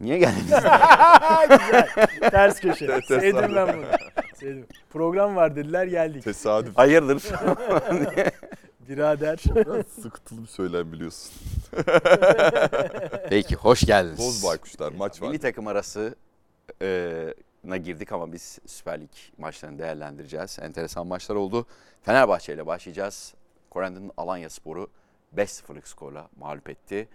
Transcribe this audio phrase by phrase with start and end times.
[0.00, 0.46] Niye geldiniz?
[1.48, 1.88] Güzel.
[2.30, 2.86] Ters köşe.
[2.86, 3.06] Tesadüf.
[3.06, 3.84] Sevdim ben bunu.
[4.34, 4.66] Sevdim.
[4.90, 6.24] Program var dediler geldik.
[6.24, 6.76] Tesadüf.
[6.78, 7.22] Hayırdır?
[8.88, 9.36] Birader.
[10.02, 11.32] Sıkıntılı bir söylem biliyorsun.
[13.28, 14.18] Peki hoş geldiniz.
[14.18, 15.28] Boz baykuşlar maç var.
[15.28, 16.14] Milli takım arası
[16.82, 17.12] e,
[17.64, 20.58] na girdik ama biz Süper Lig maçlarını değerlendireceğiz.
[20.62, 21.66] Enteresan maçlar oldu.
[22.02, 23.34] Fenerbahçe ile başlayacağız.
[23.70, 24.90] Korendon'un Alanya Sporu
[25.36, 27.08] 5-0'lık skorla mağlup etti.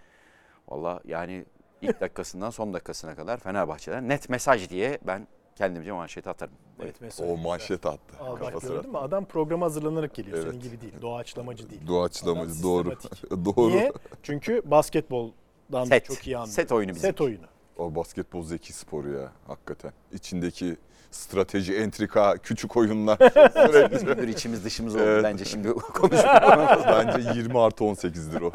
[0.68, 1.46] Valla yani
[1.82, 6.54] ilk dakikasından son dakikasına kadar Fenerbahçe'den net mesaj diye ben kendimce manşeti atarım.
[6.80, 7.30] Evet mesaj.
[7.30, 8.18] O manşet attı.
[8.20, 8.76] Al bak Kafasına.
[8.76, 8.98] gördün mü?
[8.98, 10.38] Adam programa hazırlanarak geliyor.
[10.38, 10.48] Evet.
[10.50, 10.94] Senin gibi değil.
[11.02, 11.88] Doğaçlamacı değil.
[11.88, 12.92] Doğaçlamacı Adam doğru.
[13.02, 13.32] sistematik.
[13.46, 13.70] doğru.
[13.72, 13.92] Niye?
[14.24, 15.34] Çünkü basketboldan
[15.72, 16.06] da Set.
[16.06, 16.54] çok iyi anlıyor.
[16.56, 17.02] Set oyunu bizim.
[17.02, 17.46] Set oyunu.
[17.78, 19.92] O basketbol zeki sporu ya hakikaten.
[20.12, 20.78] İçindeki
[21.12, 23.18] strateji, entrika, küçük oyunlar
[23.98, 24.32] sürekli.
[24.32, 25.24] İçimiz dışımız oldu Evet.
[25.24, 26.84] bence şimdi konuşuyoruz.
[26.88, 28.52] Bence 20 artı 18'dir o.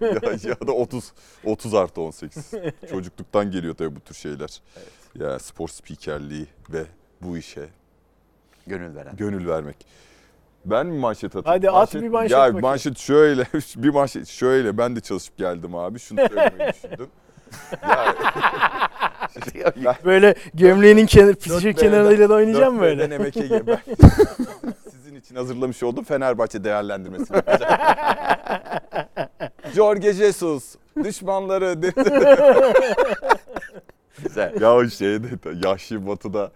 [0.00, 1.12] ya, ya da 30
[1.44, 2.50] 30 artı 18.
[2.90, 4.60] Çocukluktan geliyor tabii bu tür şeyler.
[5.14, 6.82] Ya spor spikerliği ve
[7.20, 7.68] bu işe
[8.66, 9.16] Gönül veren.
[9.16, 9.76] gönül vermek.
[10.64, 11.44] Ben mi manşet atayım?
[11.46, 12.60] Hadi at bir manşet Ya bakayım.
[12.60, 13.44] manşet şöyle,
[13.76, 14.78] bir manşet şöyle.
[14.78, 15.98] Ben de çalışıp geldim abi.
[15.98, 17.08] Şunu söylemeyi düşündüm.
[17.82, 18.14] Ya,
[20.04, 22.98] Böyle gömleğinin kenar, Dört fişek kenarıyla da oynayacağım dört böyle.
[22.98, 23.78] B'den emek ege- ben
[24.90, 27.72] Sizin için hazırlamış olduğum Fenerbahçe değerlendirmesini yapacağım.
[29.74, 30.74] Jorge Jesus,
[31.04, 31.74] düşmanları.
[34.22, 34.60] Güzel.
[34.60, 36.50] ya o şeyde de yaşlı batıda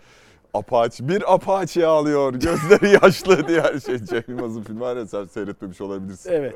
[0.55, 3.99] Apache, bir Apache ağlıyor, gözleri yaşlı diye her şey.
[3.99, 6.33] Cem Yılmaz'ın filmi var ya sen seyretmemiş olabilirsin.
[6.33, 6.55] Evet.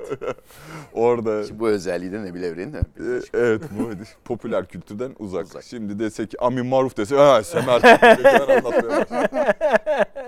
[0.93, 2.79] Orada Şimdi bu özelliği de Nebil Evren'in de.
[2.79, 3.91] e, evet bu
[4.25, 5.45] popüler kültürden uzak.
[5.45, 5.63] Uzak.
[5.63, 7.83] Şimdi desek Amin Maruf dese ha Semer
[8.51, 9.07] anlatmaya.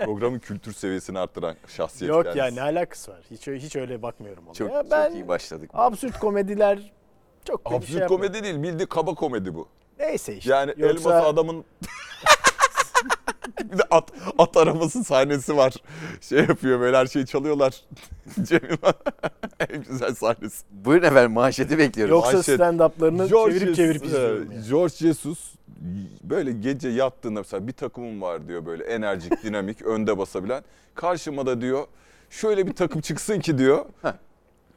[0.05, 2.39] Programın kültür seviyesini arttıran şahsiyet Yok kendisi.
[2.39, 3.19] ya ne alakası var?
[3.31, 4.53] Hiç hiç öyle bakmıyorum ona.
[4.53, 5.69] Çok, ya ben çok iyi başladık.
[5.73, 6.93] absürt komediler
[7.45, 8.27] çok Absürt şey yapmıyorum.
[8.27, 9.67] komedi değil, bildiği kaba komedi bu.
[9.99, 10.51] Neyse işte.
[10.51, 11.65] Yani Yoksa elması adamın
[13.71, 15.73] bir de at, at arabası sahnesi var.
[16.21, 17.81] Şey yapıyor böyle her şeyi çalıyorlar.
[18.43, 18.93] Cem Yılmaz
[19.69, 20.65] en güzel sahnesi.
[20.71, 22.11] Buyurun efendim manşeti bekliyoruz.
[22.11, 22.59] yoksa manşet.
[22.59, 24.67] stand-up'larını George çevirip çevirip Jesus, izliyorum e, yani.
[24.69, 25.39] George Jesus
[26.23, 30.63] böyle gece yattığında mesela bir takımım var diyor böyle enerjik, dinamik, önde basabilen.
[30.95, 31.87] Karşıma da diyor
[32.29, 33.85] şöyle bir takım çıksın ki diyor.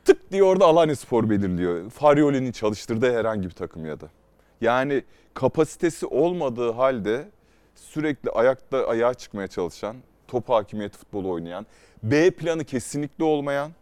[0.04, 1.90] Tık diyor orada Alanya Spor belirliyor.
[1.90, 4.08] Farioli'nin çalıştırdığı herhangi bir takım ya da.
[4.60, 5.02] Yani
[5.34, 7.28] kapasitesi olmadığı halde
[7.78, 9.96] sürekli ayakta ayağa çıkmaya çalışan,
[10.28, 11.66] top hakimiyeti futbolu oynayan,
[12.02, 13.72] B planı kesinlikle olmayan,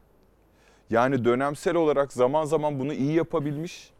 [0.91, 3.91] yani dönemsel olarak zaman zaman bunu iyi yapabilmiş,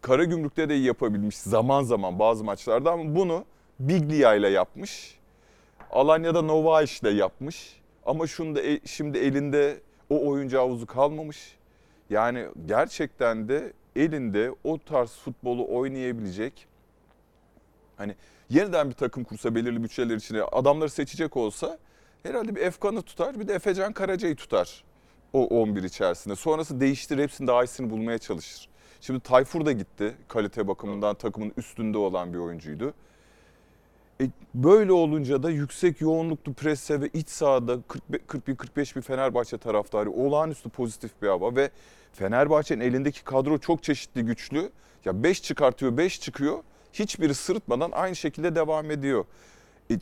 [0.00, 3.44] Karagümrük'te de iyi yapabilmiş zaman zaman bazı maçlarda ama bunu
[3.80, 5.18] Biglia ile yapmış.
[5.90, 7.80] Alanya'da Novaiş ile yapmış.
[8.06, 11.56] Ama şunu da e- şimdi elinde o oyuncu havuzu kalmamış.
[12.10, 16.66] Yani gerçekten de elinde o tarz futbolu oynayabilecek
[17.96, 18.14] hani
[18.54, 21.78] yeniden bir takım kursa belirli bütçeler içine adamları seçecek olsa
[22.22, 24.84] herhalde bir Efkan'ı tutar bir de Efecan Karaca'yı tutar
[25.32, 26.36] o 11 içerisinde.
[26.36, 28.68] Sonrası değiştir hepsinin daha iyisini bulmaya çalışır.
[29.00, 32.94] Şimdi Tayfur da gitti kalite bakımından takımın üstünde olan bir oyuncuydu.
[34.20, 37.78] E, böyle olunca da yüksek yoğunluklu presse ve iç sahada
[38.28, 41.70] 41-45 bir Fenerbahçe taraftarı olağanüstü pozitif bir hava ve
[42.12, 44.70] Fenerbahçe'nin elindeki kadro çok çeşitli güçlü.
[45.04, 46.58] Ya 5 çıkartıyor 5 çıkıyor
[46.94, 49.24] hiçbiri sırıtmadan aynı şekilde devam ediyor.
[49.90, 49.94] E,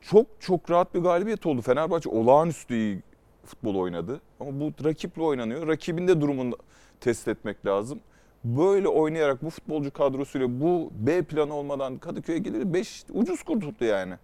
[0.00, 1.62] çok çok rahat bir galibiyet oldu.
[1.62, 3.02] Fenerbahçe olağanüstü iyi
[3.44, 4.20] futbol oynadı.
[4.40, 5.68] Ama bu rakiple oynanıyor.
[5.68, 6.56] Rakibin de durumunu
[7.00, 8.00] test etmek lazım.
[8.44, 14.14] Böyle oynayarak bu futbolcu kadrosuyla bu B planı olmadan Kadıköy'e gelir 5 ucuz kurtuldu yani.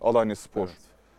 [0.00, 0.66] Alanya Spor.
[0.66, 0.76] Evet.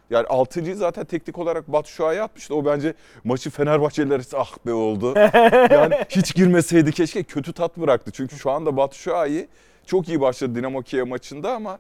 [0.10, 2.56] Yani 6.yı zaten teknik olarak Batu Şua'ya atmıştı.
[2.56, 5.14] O bence maçı Fenerbahçeliler ah be oldu.
[5.72, 8.12] yani hiç girmeseydi keşke kötü tat bıraktı.
[8.12, 9.48] Çünkü şu anda Batu Şua'yı
[9.86, 11.80] çok iyi başladı Dinamo Kiev maçında ama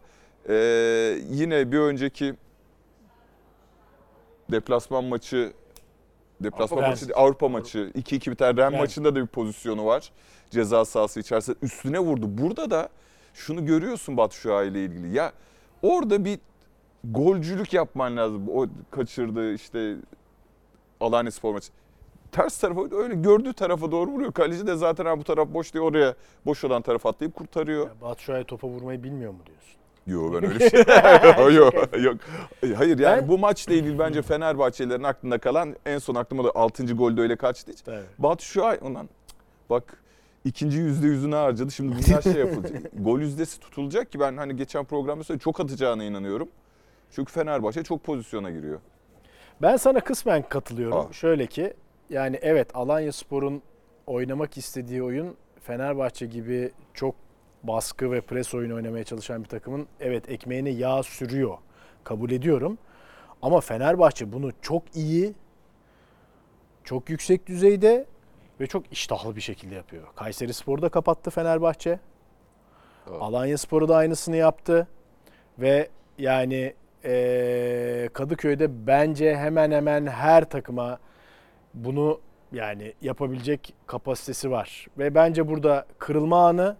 [0.49, 0.55] e,
[1.29, 2.35] yine bir önceki
[4.51, 5.53] deplasman maçı
[6.41, 10.11] deplasman Avrupa maçı Avrupa maçı 2-2 biten Ren maçında da bir pozisyonu var.
[10.49, 12.25] Ceza sahası içerisinde üstüne vurdu.
[12.27, 12.89] Burada da
[13.33, 15.15] şunu görüyorsun Batu Şuay ile ilgili.
[15.15, 15.33] Ya
[15.81, 16.39] orada bir
[17.03, 18.49] golcülük yapman lazım.
[18.49, 19.95] O kaçırdı işte
[20.99, 21.71] Alanya Spor maçı.
[22.31, 24.31] Ters tarafa öyle gördüğü tarafa doğru vuruyor.
[24.31, 27.85] Kaleci de zaten ha bu taraf boş diye oraya boş olan tarafa atlayıp kurtarıyor.
[27.87, 29.71] Ya Batu Şua'ya topa vurmayı bilmiyor mu diyorsun?
[30.07, 30.79] Yok ben öyle şey.
[31.55, 31.73] yok
[32.03, 32.17] yok.
[32.77, 36.85] Hayır yani Ben- bu maçla ilgili bence Fenerbahçelilerin aklında kalan en son aklıma da 6.
[36.85, 37.71] golde öyle kaçtı.
[37.71, 37.79] hiç.
[37.87, 38.05] Evet.
[38.17, 39.09] Batu Şuay ondan
[39.69, 40.03] bak
[40.45, 41.71] ikinci yüzde yüzünü harcadı.
[41.71, 42.81] Şimdi bunlar şey yapılacak.
[42.99, 46.49] Gol yüzdesi tutulacak ki ben hani geçen programda söyledim çok atacağına inanıyorum.
[47.11, 48.79] Çünkü Fenerbahçe çok pozisyona giriyor.
[49.61, 50.97] Ben sana kısmen katılıyorum.
[50.97, 51.13] Aa.
[51.13, 51.73] Şöyle ki
[52.11, 53.61] yani evet Alanya Spor'un
[54.07, 57.15] oynamak istediği oyun Fenerbahçe gibi çok
[57.63, 61.57] baskı ve pres oyunu oynamaya çalışan bir takımın evet ekmeğine yağ sürüyor.
[62.03, 62.77] Kabul ediyorum.
[63.41, 65.33] Ama Fenerbahçe bunu çok iyi,
[66.83, 68.05] çok yüksek düzeyde
[68.59, 70.03] ve çok iştahlı bir şekilde yapıyor.
[70.15, 71.99] Kayseri Spor'u da kapattı Fenerbahçe.
[73.07, 73.23] Doğru.
[73.23, 74.87] Alanya Spor'u da aynısını yaptı.
[75.59, 76.73] Ve yani
[77.03, 80.99] eee, Kadıköy'de bence hemen hemen her takıma
[81.73, 82.19] bunu
[82.51, 84.87] yani yapabilecek kapasitesi var.
[84.97, 86.77] Ve bence burada kırılma anı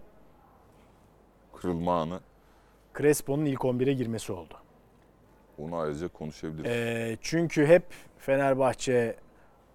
[1.55, 2.19] Kırılma anı.
[2.97, 4.53] Crespo'nun ilk 11'e girmesi oldu.
[5.59, 6.71] Onu ayrıca konuşabiliriz.
[6.71, 7.83] Eee, çünkü hep
[8.17, 9.15] Fenerbahçe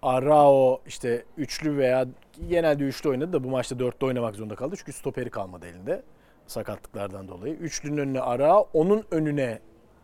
[0.01, 2.05] Arao işte üçlü veya
[2.49, 4.75] genelde üçlü oynadı da bu maçta dörtlü oynamak zorunda kaldı.
[4.77, 6.03] Çünkü stoperi kalmadı elinde
[6.47, 7.53] sakatlıklardan dolayı.
[7.53, 9.59] Üçlünün önüne Arao, onun önüne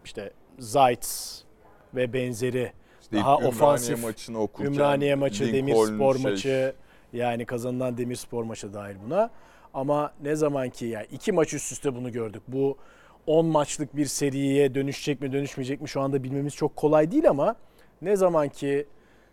[0.05, 1.07] işte Zayt
[1.95, 2.71] ve benzeri
[3.03, 6.75] İşte daha Ümraniye ofansif, maçını okurken Ümraniye maçı, Lincoln Demirspor şey- maçı
[7.13, 9.29] yani kazanılan Demirspor maçı dahil buna.
[9.73, 12.43] Ama ne zaman ki yani iki maç üst üste bunu gördük.
[12.47, 12.77] Bu
[13.27, 17.55] 10 maçlık bir seriye dönüşecek mi dönüşmeyecek mi şu anda bilmemiz çok kolay değil ama
[18.01, 18.85] ne zaman ki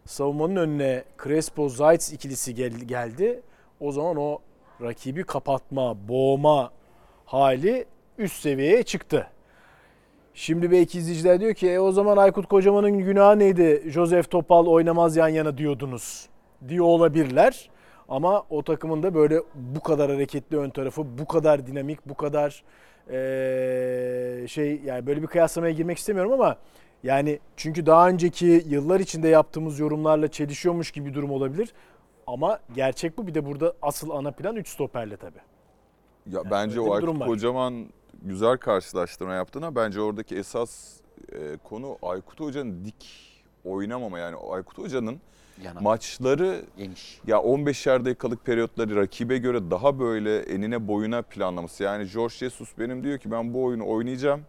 [0.07, 3.41] savunmanın önüne Crespo Zayt ikilisi gel- geldi
[3.81, 4.39] o zaman o
[4.83, 6.73] rakibi kapatma, boğma
[7.25, 7.85] hali
[8.19, 9.27] üst seviyeye çıktı.
[10.35, 13.83] Şimdi belki izleyiciler diyor ki e, o zaman Aykut Kocaman'ın günahı neydi?
[13.87, 16.29] Joseph Topal oynamaz yan yana diyordunuz
[16.69, 17.71] diyor olabilirler.
[18.09, 22.63] Ama o takımın da böyle bu kadar hareketli ön tarafı, bu kadar dinamik, bu kadar
[23.11, 26.57] eee, şey yani böyle bir kıyaslamaya girmek istemiyorum ama
[27.03, 31.73] yani çünkü daha önceki yıllar içinde yaptığımız yorumlarla çelişiyormuş gibi bir durum olabilir.
[32.27, 33.27] Ama gerçek bu.
[33.27, 35.39] Bir de burada asıl ana plan 3 stoperle tabii.
[36.27, 37.27] Ya bence öyle o Aykut.
[37.27, 37.87] Kocaman
[38.23, 41.01] güzel karşılaştırma yaptığına bence oradaki esas
[41.33, 43.31] e, konu Aykut Hoca'nın dik
[43.65, 45.21] oynamama yani Aykut Hoca'nın
[45.65, 47.21] Yana, maçları geniş.
[47.27, 51.83] ya 15'er dakikalık periyotları rakibe göre daha böyle enine boyuna planlaması.
[51.83, 54.41] Yani George Jesus benim diyor ki ben bu oyunu oynayacağım.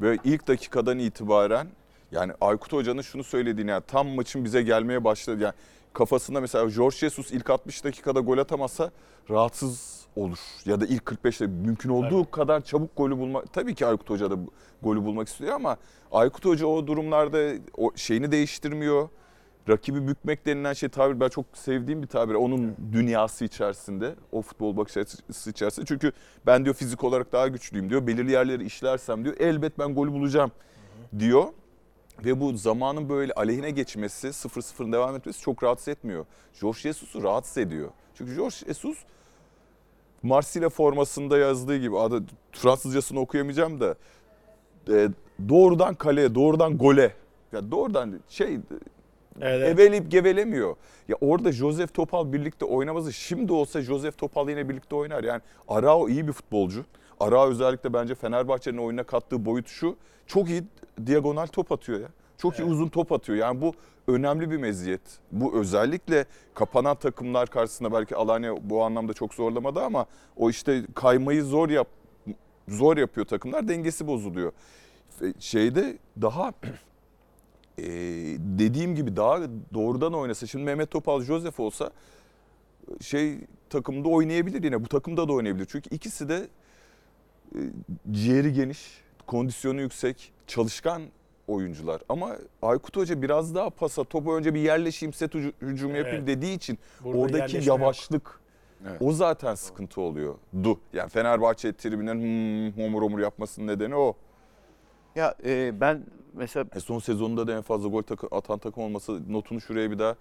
[0.00, 1.66] Ve ilk dakikadan itibaren
[2.12, 5.42] yani Aykut Hoca'nın şunu söylediğini yani tam maçın bize gelmeye başladı.
[5.42, 5.54] Yani
[5.92, 8.90] kafasında mesela George Jesus ilk 60 dakikada gol atamazsa
[9.30, 10.38] rahatsız olur.
[10.64, 13.52] Ya da ilk 45'te mümkün olduğu kadar çabuk golü bulmak.
[13.52, 14.36] Tabii ki Aykut Hoca da
[14.82, 15.76] golü bulmak istiyor ama
[16.12, 19.08] Aykut Hoca o durumlarda o şeyini değiştirmiyor.
[19.68, 22.34] Rakibi bükmek denilen şey tabir ben çok sevdiğim bir tabir.
[22.34, 25.86] Onun dünyası içerisinde, o futbol bakış açısı içerisinde.
[25.86, 26.12] Çünkü
[26.46, 28.06] ben diyor fizik olarak daha güçlüyüm diyor.
[28.06, 30.52] Belirli yerleri işlersem diyor elbet ben golü bulacağım
[31.18, 31.44] diyor.
[32.24, 36.26] Ve bu zamanın böyle aleyhine geçmesi, 0-0'ın devam etmesi çok rahatsız etmiyor.
[36.52, 37.90] Jorge Jesus'u rahatsız ediyor.
[38.14, 38.98] Çünkü Jorge Jesus
[40.22, 42.22] Marsilya formasında yazdığı gibi adı
[42.52, 43.94] Fransızcasını okuyamayacağım da
[44.88, 45.08] e,
[45.48, 47.14] doğrudan kaleye, doğrudan gole.
[47.52, 48.58] Ya doğrudan şey
[49.40, 49.68] Evet.
[49.68, 50.76] eveleyip gevelemiyor.
[51.08, 55.24] Ya orada Joseph Topal birlikte oynamazı şimdi olsa Joseph Topal yine birlikte oynar.
[55.24, 56.84] Yani Arao iyi bir futbolcu.
[57.20, 59.96] Arao özellikle bence Fenerbahçe'nin oyuna kattığı boyut şu.
[60.26, 60.62] Çok iyi
[61.06, 62.08] diagonal top atıyor ya.
[62.42, 63.38] Çok iyi uzun top atıyor.
[63.38, 63.74] Yani bu
[64.08, 65.00] önemli bir meziyet.
[65.32, 70.06] Bu özellikle kapanan takımlar karşısında belki Alanya bu anlamda çok zorlamadı ama
[70.36, 71.88] o işte kaymayı zor yap
[72.68, 73.68] zor yapıyor takımlar.
[73.68, 74.52] Dengesi bozuluyor.
[75.38, 76.52] Şeyde daha
[77.78, 77.82] ee,
[78.38, 79.40] dediğim gibi daha
[79.74, 81.90] doğrudan oynasa şimdi Mehmet Topal Joseph olsa
[83.00, 83.38] şey
[83.70, 85.66] takımda oynayabilir yine bu takımda da oynayabilir.
[85.70, 86.48] Çünkü ikisi de
[87.54, 87.58] e,
[88.10, 91.02] ciğeri geniş, kondisyonu yüksek, çalışkan
[91.54, 92.00] oyuncular.
[92.08, 96.26] Ama Aykut Hoca biraz daha pasa topu önce bir yerleşeyim set hücu- hücumu yapayım Evet.
[96.26, 97.66] dediği için Burada oradaki yok.
[97.66, 98.40] yavaşlık
[98.88, 99.02] Evet.
[99.02, 100.34] o zaten sıkıntı oluyor.
[100.64, 100.80] Du.
[100.92, 102.14] Yani Fenerbahçe tribünün
[102.74, 104.14] hmm, homur homur yapmasının nedeni o.
[105.16, 109.32] Ya e, ben mesela E son sezonunda da en fazla gol takı- atan takım olması
[109.32, 110.16] notunu şuraya bir daha e,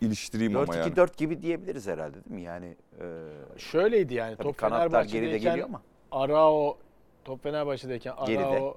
[0.00, 0.92] iliştireyim ama yani.
[0.92, 2.42] 4-2-4 gibi diyebiliriz herhalde değil mi?
[2.42, 3.04] Yani e,
[3.56, 5.82] Şöyleydi yani top kanatlar geride Fenerbahçe'deyken geliyor ama.
[6.10, 6.78] Arao
[7.24, 8.72] top Fenerbahçe'deyken Geride.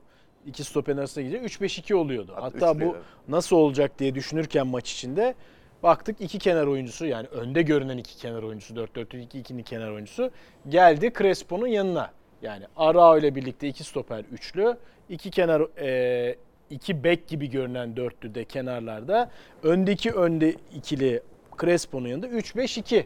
[0.47, 2.31] İki stoperin arasında gidecek 3-5-2 oluyordu.
[2.35, 2.97] Hatta Hatta bu
[3.27, 5.35] nasıl olacak diye düşünürken maç içinde
[5.83, 10.31] baktık iki kenar oyuncusu yani önde görünen iki kenar oyuncusu 4-4-2-2'nin kenar oyuncusu
[10.69, 12.11] geldi Crespo'nun yanına.
[12.41, 14.77] Yani Arao ile birlikte iki stoper üçlü,
[15.09, 16.35] iki kenar e,
[16.69, 19.31] iki bek gibi görünen dörtlü de kenarlarda.
[19.63, 21.23] Öndeki önde ikili
[21.61, 23.05] Crespo'nun yanında 3-5-2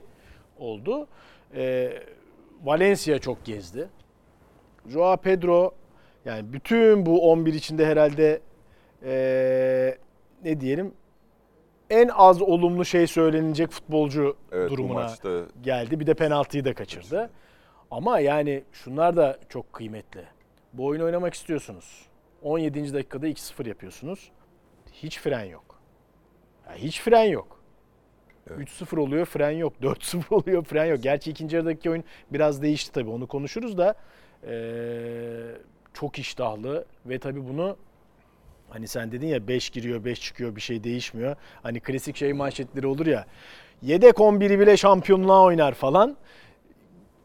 [0.60, 1.08] oldu.
[1.56, 1.94] E,
[2.64, 3.90] Valencia çok gezdi.
[4.88, 5.74] Joao Pedro
[6.28, 8.42] yani bütün bu 11 içinde herhalde
[9.06, 9.98] eee,
[10.44, 10.94] ne diyelim
[11.90, 16.00] en az olumlu şey söylenecek futbolcu Evet durumuna maçta geldi.
[16.00, 17.30] Bir de penaltıyı da kaçırdı.
[17.92, 20.24] Ama yani şunlar da çok kıymetli.
[20.74, 22.06] Bu oyunu oynamak istiyorsunuz.
[22.44, 22.94] 17.
[22.94, 24.32] dakikada 2-0 yapıyorsunuz.
[24.94, 25.80] Hiç fren yok.
[26.70, 27.62] Ya hiç fren yok.
[28.50, 28.60] Evet.
[28.70, 29.74] 3-0 oluyor fren yok.
[29.82, 31.04] 4-0 oluyor fren yok.
[31.04, 32.04] Gerçi ikinci yarıdaki oyun
[32.34, 33.96] biraz değişti tabii onu konuşuruz da
[34.44, 35.56] ee,
[36.00, 37.78] çok iştahlı ve tabii bunu
[38.70, 41.36] hani sen dedin ya 5 giriyor 5 çıkıyor bir şey değişmiyor.
[41.64, 43.26] Hani klasik şey manşetleri olur ya
[43.82, 46.18] yedek 11'i bile şampiyonluğa oynar falan.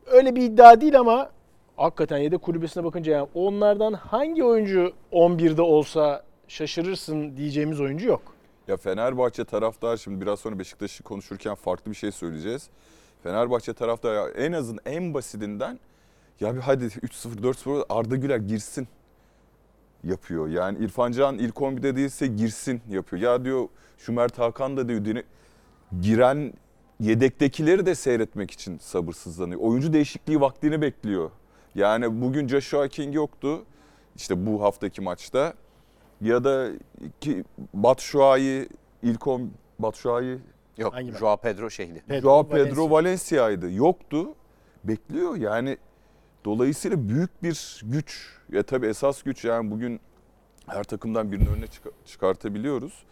[0.07, 1.31] Öyle bir iddia değil ama
[1.77, 8.23] hakikaten yedek kulübesine bakınca yani onlardan hangi oyuncu 11'de olsa şaşırırsın diyeceğimiz oyuncu yok.
[8.69, 12.69] Ya Fenerbahçe taraftar şimdi biraz sonra Beşiktaş'ı konuşurken farklı bir şey söyleyeceğiz.
[13.23, 15.79] Fenerbahçe taraftar en azın en basitinden
[16.41, 18.89] ya bir hadi 3-0 4-0 Arda Güler girsin
[20.05, 20.49] yapıyor.
[20.49, 23.23] Yani İrfan Can ilk 11'de değilse girsin yapıyor.
[23.23, 25.23] Ya diyor şu Mert Hakan da diyor
[26.01, 26.53] giren
[27.01, 29.61] yedektekileri de seyretmek için sabırsızlanıyor.
[29.61, 31.31] Oyuncu değişikliği vaktini bekliyor.
[31.75, 33.65] Yani bugün Joshua King yoktu.
[34.17, 35.55] İşte bu haftaki maçta
[36.21, 36.69] ya da
[37.21, 38.69] ki Batshuayi
[39.03, 40.39] ilk on Batshuayi
[40.79, 42.03] Yok Hangi Joao Pedro şeydi.
[42.09, 42.65] Pedro Joao Valencia.
[42.65, 43.71] Pedro Valencia'ydı.
[43.71, 44.35] Yoktu.
[44.85, 45.77] Bekliyor yani
[46.45, 48.39] dolayısıyla büyük bir güç.
[48.53, 50.01] Ya tabii esas güç yani bugün
[50.67, 53.03] her takımdan birini önüne çıka- çıkartabiliyoruz.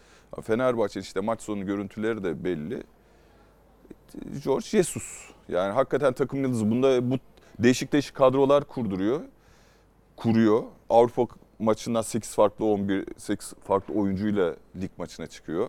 [0.43, 2.83] Fenerbahçe işte maç sonu görüntüleri de belli.
[4.45, 5.31] George Jesus.
[5.49, 6.71] Yani hakikaten takım yıldızı.
[6.71, 7.15] Bunda bu
[7.59, 9.21] değişik değişik kadrolar kurduruyor.
[10.17, 10.63] Kuruyor.
[10.91, 11.27] Avrupa
[11.59, 15.69] maçından 8 farklı 11 8 farklı oyuncuyla lig maçına çıkıyor.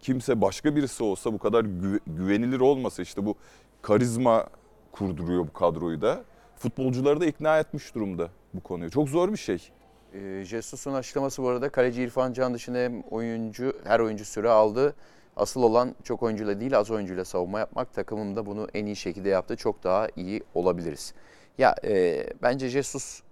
[0.00, 3.34] Kimse başka birisi olsa bu kadar gü- güvenilir olmasa işte bu
[3.82, 4.46] karizma
[4.92, 6.24] kurduruyor bu kadroyu da.
[6.62, 8.90] Futbolcuları da ikna etmiş durumda bu konuyu.
[8.90, 9.68] Çok zor bir şey.
[10.14, 14.94] Ee, Jesus'un açıklaması bu arada kaleci İrfan Can dışında hem oyuncu her oyuncu süre aldı.
[15.36, 17.92] Asıl olan çok oyuncuyla değil az oyuncuyla savunma yapmak.
[17.94, 19.56] Takımım da bunu en iyi şekilde yaptı.
[19.56, 21.14] Çok daha iyi olabiliriz.
[21.58, 23.22] Ya e, bence Jesus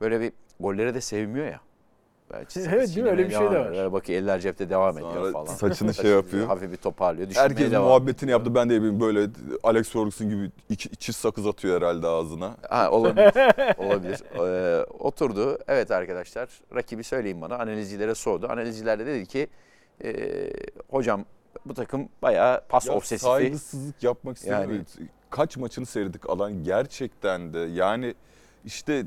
[0.00, 1.60] böyle bir gollere de sevmiyor ya.
[2.32, 3.10] Belki Evet, değil mi?
[3.10, 3.92] Öyle bir şey de var.
[3.92, 5.44] Bakıyor eller cepte devam ediyor Sonra falan.
[5.44, 6.46] saçını şey yapıyor.
[6.46, 7.28] Hafif bir toparlıyor.
[7.28, 7.84] Düşünmeye Herkes devam.
[7.86, 8.54] muhabbetini yaptı.
[8.54, 9.28] Ben de yapayım böyle
[9.62, 12.56] Alex Ferguson gibi iki, çiz sakız atıyor herhalde ağzına.
[12.68, 13.32] Ha, olabilir.
[13.78, 14.22] olabilir.
[14.80, 15.58] Ee, oturdu.
[15.68, 17.54] Evet arkadaşlar rakibi söyleyin bana.
[17.58, 18.46] Analizcilere sordu.
[18.50, 19.46] Analizciler de dedi ki
[20.04, 20.12] e,
[20.90, 21.24] hocam
[21.66, 23.24] bu takım bayağı pas Ya obsesifi.
[23.24, 24.70] Saygısızlık yapmak istemiyorum.
[24.98, 28.14] Yani- Kaç maçını seyredik alan gerçekten de yani
[28.64, 29.04] işte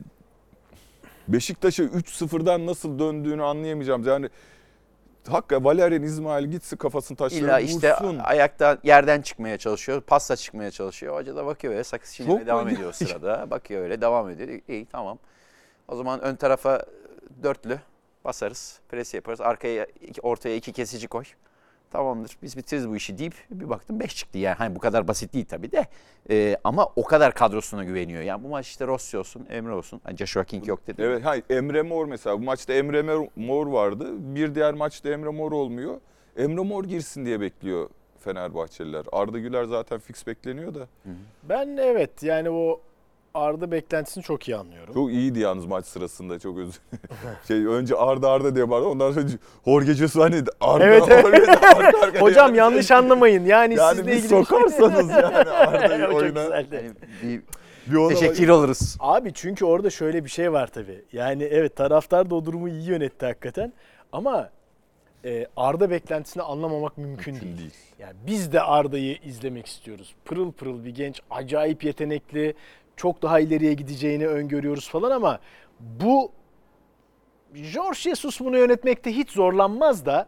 [1.28, 4.04] Beşiktaş'a 3-0'dan nasıl döndüğünü anlayamayacağım.
[4.08, 4.30] Yani
[5.28, 8.20] hakikaten Valerian İsmail gitsin kafasını taşlara İlla işte vursun.
[8.24, 10.02] ayakta yerden çıkmaya çalışıyor.
[10.02, 11.16] Pasla çıkmaya çalışıyor.
[11.16, 13.50] Hoca da bakıyor öyle sakız çiğnemeye devam ediyor sırada.
[13.50, 14.60] Bakıyor öyle devam ediyor.
[14.68, 15.20] İyi tamam.
[15.88, 16.86] O zaman ön tarafa
[17.44, 17.80] dörtlü
[18.26, 18.80] basarız.
[18.90, 19.42] Pres yaparız.
[19.42, 19.88] Arkaya
[20.22, 21.24] ortaya iki kesici koy.
[21.92, 24.56] Tamamdır biz bitiririz bu işi deyip bir baktım 5 çıktı yani.
[24.56, 25.86] Hani bu kadar basit değil tabii de.
[26.30, 28.22] Ee, ama o kadar kadrosuna güveniyor.
[28.22, 30.02] Yani bu maç işte Rossi olsun, Emre olsun.
[30.04, 31.06] Hani Joshua King yok dedim.
[31.06, 34.06] Evet, hayır, Emre Mor mesela bu maçta Emre Mor- Mor vardı.
[34.36, 36.00] Bir diğer maçta Emre Mor olmuyor.
[36.38, 37.90] Emre Mor girsin diye bekliyor
[38.20, 39.06] Fenerbahçeliler.
[39.12, 40.88] Arda Güler zaten fix bekleniyor da.
[41.44, 42.82] Ben evet yani o
[43.38, 44.94] Arda beklentisini çok iyi anlıyorum.
[44.94, 46.80] Çok iyiydi yalnız maç sırasında çok özür
[47.48, 48.88] şey önce Arda Arda diye bağırdı.
[48.88, 49.26] Ondan sonra
[49.66, 51.50] Jorge Jesus hani Arda Evet, evet.
[51.50, 52.58] Arda, arka arkaya Hocam yani.
[52.58, 53.46] yanlış anlamayın.
[53.46, 56.44] Yani, Yani sizle bir ilgili sokarsanız yani Arda'yı çok oyuna.
[56.44, 56.76] güzeldi.
[56.76, 56.92] Yani
[57.24, 57.42] bir
[57.92, 58.96] Bir ona teşekkür oluruz.
[59.00, 61.02] Abi çünkü orada şöyle bir şey var tabii.
[61.14, 63.74] Yani evet taraftar da o durumu iyi yönetti hakikaten.
[64.12, 64.50] Ama
[65.26, 67.58] e, Arda beklentisini anlamamak mümkün, Mümkün değil.
[67.60, 67.72] değil.
[68.00, 70.16] Yani biz de Arda'yı izlemek istiyoruz.
[70.26, 72.54] Pırıl pırıl bir genç, acayip yetenekli,
[72.98, 75.40] çok daha ileriye gideceğini öngörüyoruz falan ama
[75.80, 76.32] bu
[77.54, 80.28] Jorge Jesus bunu yönetmekte hiç zorlanmaz da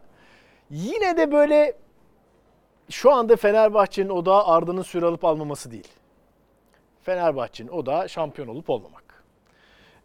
[0.70, 1.76] yine de böyle
[2.90, 5.88] şu anda Fenerbahçe'nin odağı Arda'nın süre alıp almaması değil.
[7.02, 9.24] Fenerbahçe'nin odağı şampiyon olup olmamak.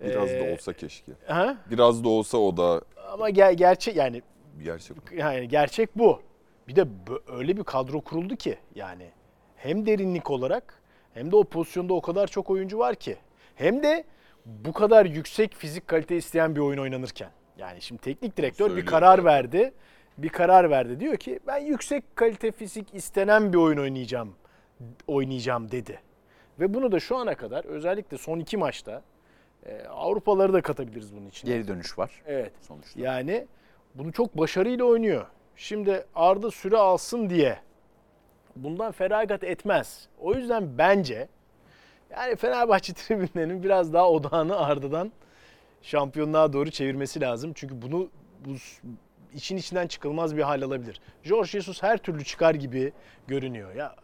[0.01, 1.11] Biraz Ee, da olsa keşke.
[1.27, 1.57] Ha?
[1.71, 2.81] Biraz da olsa o da
[3.11, 4.21] Ama ger- gerçek yani
[4.63, 4.97] gerçek.
[5.17, 6.21] yani gerçek bu.
[6.67, 6.85] Bir de
[7.27, 9.09] öyle bir kadro kuruldu ki yani
[9.55, 10.81] hem derinlik olarak
[11.15, 13.17] hem de o pozisyonda o kadar çok oyuncu var ki.
[13.55, 14.03] Hem de
[14.45, 17.29] bu kadar yüksek fizik kalite isteyen bir oyun oynanırken.
[17.57, 19.25] Yani şimdi teknik direktör bir Söylüyor karar zaten.
[19.25, 19.73] verdi.
[20.17, 20.99] Bir karar verdi.
[20.99, 24.35] Diyor ki ben yüksek kalite fizik istenen bir oyun oynayacağım
[25.07, 25.99] oynayacağım dedi.
[26.59, 29.01] Ve bunu da şu ana kadar özellikle son iki maçta
[29.65, 31.51] e, Avrupaları da katabiliriz bunun içine.
[31.51, 32.51] Geri dönüş var Evet.
[32.61, 32.99] sonuçta.
[32.99, 33.47] Yani
[33.95, 35.25] bunu çok başarıyla oynuyor.
[35.55, 37.57] Şimdi Arda süre alsın diye
[38.55, 40.07] bundan feragat etmez.
[40.19, 41.27] O yüzden bence
[42.11, 45.11] yani Fenerbahçe tribünlerinin biraz daha odağını Arda'dan
[45.81, 47.51] şampiyonluğa doğru çevirmesi lazım.
[47.55, 48.09] Çünkü bunu
[48.45, 48.55] bu
[49.33, 51.01] için içinden çıkılmaz bir hal alabilir.
[51.23, 52.93] Jorge Jesus her türlü çıkar gibi
[53.27, 53.75] görünüyor.
[53.75, 53.95] Ya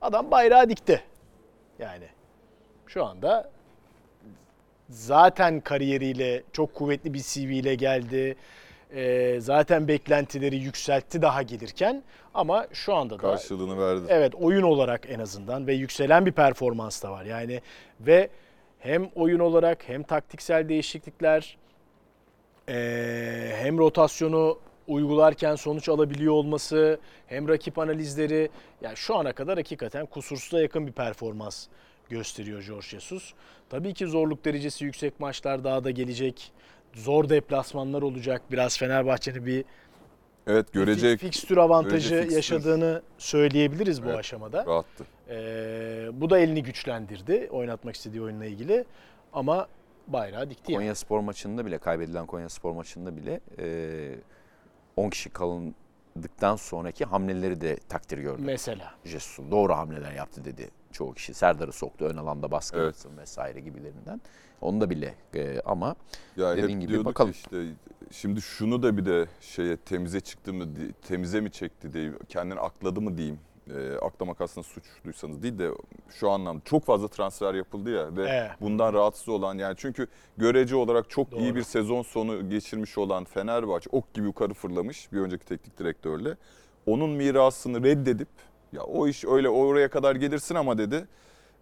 [0.00, 1.02] adam bayrağı dikti.
[1.78, 2.08] Yani
[2.86, 3.50] şu anda
[4.90, 8.36] zaten kariyeriyle çok kuvvetli bir CV ile geldi.
[8.94, 12.02] E, zaten beklentileri yükseltti daha gelirken
[12.34, 14.02] ama şu anda da Karşılığını verdi.
[14.08, 17.24] Evet oyun olarak en azından ve yükselen bir performans da var.
[17.24, 17.60] Yani
[18.00, 18.28] ve
[18.78, 21.56] hem oyun olarak hem taktiksel değişiklikler
[22.68, 28.48] eee, hem rotasyonu uygularken sonuç alabiliyor olması hem rakip analizleri
[28.82, 31.66] yani şu ana kadar hakikaten kusursuza yakın bir performans
[32.08, 33.32] gösteriyor Jorge Jesus.
[33.70, 36.52] Tabii ki zorluk derecesi yüksek maçlar daha da gelecek.
[36.98, 38.42] Zor deplasmanlar olacak.
[38.50, 39.64] Biraz Fenerbahçe'nin bir
[40.46, 42.36] Evet görecek fikstür avantajı görece fikstür.
[42.36, 44.18] yaşadığını söyleyebiliriz bu Evet.
[44.18, 44.66] aşamada.
[44.66, 45.04] rahattı.
[45.28, 48.84] Ee, bu da elini güçlendirdi oynatmak istediği oyunla ilgili.
[49.32, 49.68] Ama
[50.06, 50.80] bayrağı dikti yani.
[50.82, 54.14] Konya Spor maçında bile kaybedilen Konya Spor maçında bile e,
[54.96, 55.30] 10 kişi
[56.18, 58.42] kalındıktan sonraki hamleleri de takdir gördü.
[58.42, 58.94] Mesela.
[59.04, 61.34] Jesus'un doğru hamleler yaptı dedi çoğu kişi.
[61.34, 63.06] Serdar'ı soktu ön alanda baskı Evet.
[63.18, 64.20] vesaire gibilerinden.
[64.60, 65.96] Onu da bile e, ama
[66.36, 67.30] Ya Dediğin gibi bakalım.
[67.30, 67.66] işte
[68.10, 70.66] şimdi şunu da bir de şeye temize çıktı mı
[71.08, 73.38] temize mi çekti diyeyim kendini akladı mı diyeyim.
[73.76, 75.70] E, aklamak aslında suçluysanız değil de
[76.20, 78.50] şu anlamda çok fazla transfer yapıldı ya ve Evet.
[78.60, 80.06] bundan rahatsız olan yani çünkü
[80.36, 81.54] görece olarak çok iyi Doğru.
[81.56, 86.36] bir sezon sonu geçirmiş olan Fenerbahçe ok gibi yukarı fırlamış bir önceki teknik direktörle.
[86.86, 88.28] Onun mirasını reddedip
[88.72, 91.06] ya o iş öyle oraya kadar gelirsin ama dedi.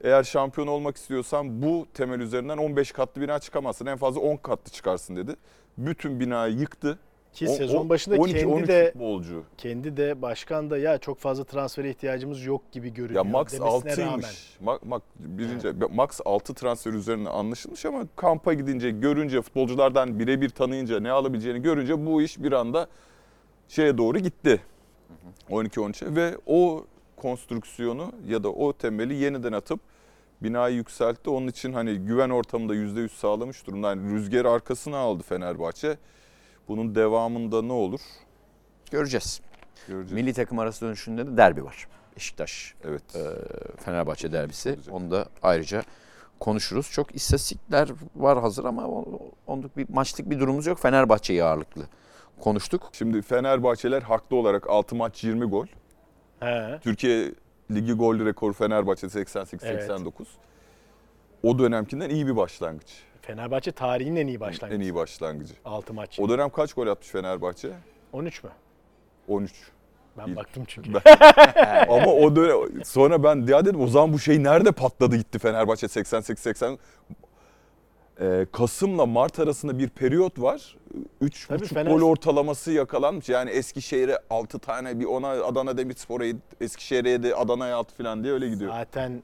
[0.00, 3.86] Eğer şampiyon olmak istiyorsan bu temel üzerinden 15 katlı bina çıkamazsın.
[3.86, 5.36] En fazla 10 katlı çıkarsın dedi.
[5.78, 6.98] Bütün binayı yıktı.
[7.36, 9.44] Ki O- sezon başında 12, kendi 13 de futbolcu.
[9.58, 13.24] kendi de başkan da ya çok fazla transfere ihtiyacımız yok gibi görünüyor.
[13.24, 13.98] Ya max demesine 6'ymış.
[14.06, 14.30] rağmen.
[14.60, 21.00] Ma, ma, birinci, max 6 transfer üzerine anlaşılmış ama kampa gidince, görünce, futbolculardan birebir tanıyınca,
[21.00, 22.86] ne alabileceğini görünce bu iş bir anda
[23.68, 24.60] şeye doğru gitti.
[25.50, 26.84] 12-13'e ve o
[27.16, 29.80] konstrüksiyonu ya da o temeli yeniden atıp
[30.42, 31.30] binayı yükseltti.
[31.30, 33.88] Onun için hani güven ortamında %100 sağlamış durumda.
[33.88, 35.96] Yani rüzgarı arkasına aldı Fenerbahçe.
[36.68, 38.00] Bunun devamında ne olur?
[38.90, 39.40] göreceğiz.
[39.88, 40.12] Göreceğiz.
[40.12, 41.88] Milli takım arası dönüşünde de derbi var.
[42.16, 43.16] Beşiktaş Evet.
[43.16, 43.20] e,
[43.84, 44.68] Fenerbahçe derbisi.
[44.70, 44.94] Olacak.
[44.94, 45.82] Onu da ayrıca
[46.40, 46.90] konuşuruz.
[46.90, 50.78] Çok istatistikler var hazır ama o- onluk bir maçlık bir durumumuz yok.
[50.78, 51.82] Fenerbahçe'yi ağırlıklı
[52.40, 52.88] konuştuk.
[52.92, 55.66] Şimdi Fenerbahçeler haklı olarak 6 maç 20 gol.
[56.40, 56.78] He.
[56.82, 57.32] Türkiye
[57.70, 60.26] Ligi gol rekoru Fenerbahçe 88-89.
[61.42, 63.02] O dönemkinden iyi bir başlangıç.
[63.26, 64.76] Fenerbahçe tarihinin en iyi başlangıcı.
[64.76, 65.54] En iyi başlangıcı.
[65.64, 66.20] 6 maç.
[66.20, 67.70] O dönem kaç gol atmış Fenerbahçe?
[68.12, 68.50] 13 mü?
[69.28, 69.52] 13.
[70.18, 70.36] Ben İyi.
[70.36, 70.90] baktım çünkü.
[71.88, 75.86] Ama o dönem sonra ben ya dedim o zaman bu şey nerede patladı gitti Fenerbahçe
[75.86, 76.78] 88-80.
[78.20, 80.76] Ee, Kasım'la Mart arasında bir periyot var.
[81.20, 83.28] 3 Tabii buçuk Fener- gol ortalaması yakalanmış.
[83.28, 86.24] Yani Eskişehir'e 6 tane bir ona Adana Demirspor'a
[86.60, 88.72] Eskişehir'e yedi, Adana'ya 6 falan diye öyle gidiyor.
[88.72, 89.22] Zaten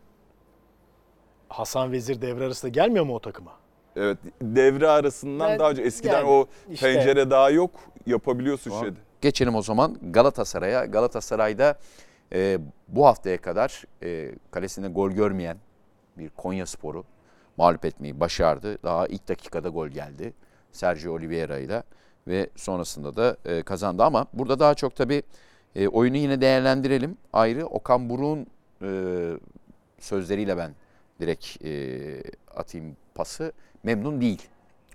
[1.48, 3.61] Hasan Vezir devre arasında gelmiyor mu o takıma?
[3.96, 7.70] Evet devre arasından Ben- daha önce eskiden yani o işte- pencere daha yok
[8.06, 8.84] yapabiliyorsun Tamam.
[8.84, 8.98] şeyde.
[9.20, 10.84] Geçelim o zaman Galatasaray'a.
[10.84, 11.78] Galatasaray'da
[12.32, 15.56] e, bu haftaya kadar e, kalesinde gol görmeyen
[16.18, 17.04] bir Konya Sporu
[17.56, 18.82] mağlup etmeyi başardı.
[18.82, 20.32] Daha ilk dakikada gol geldi
[20.72, 21.82] Sergio Oliveira ile
[22.28, 24.02] ve sonrasında da e, kazandı.
[24.04, 25.22] Ama burada daha çok tabii
[25.76, 27.16] e, oyunu yine değerlendirelim.
[27.32, 28.46] Ayrı Okan Buruk'un
[28.82, 28.88] e,
[29.98, 30.70] sözleriyle ben
[31.20, 31.70] direkt e,
[32.56, 33.52] atayım pası.
[33.82, 34.42] Memnun değil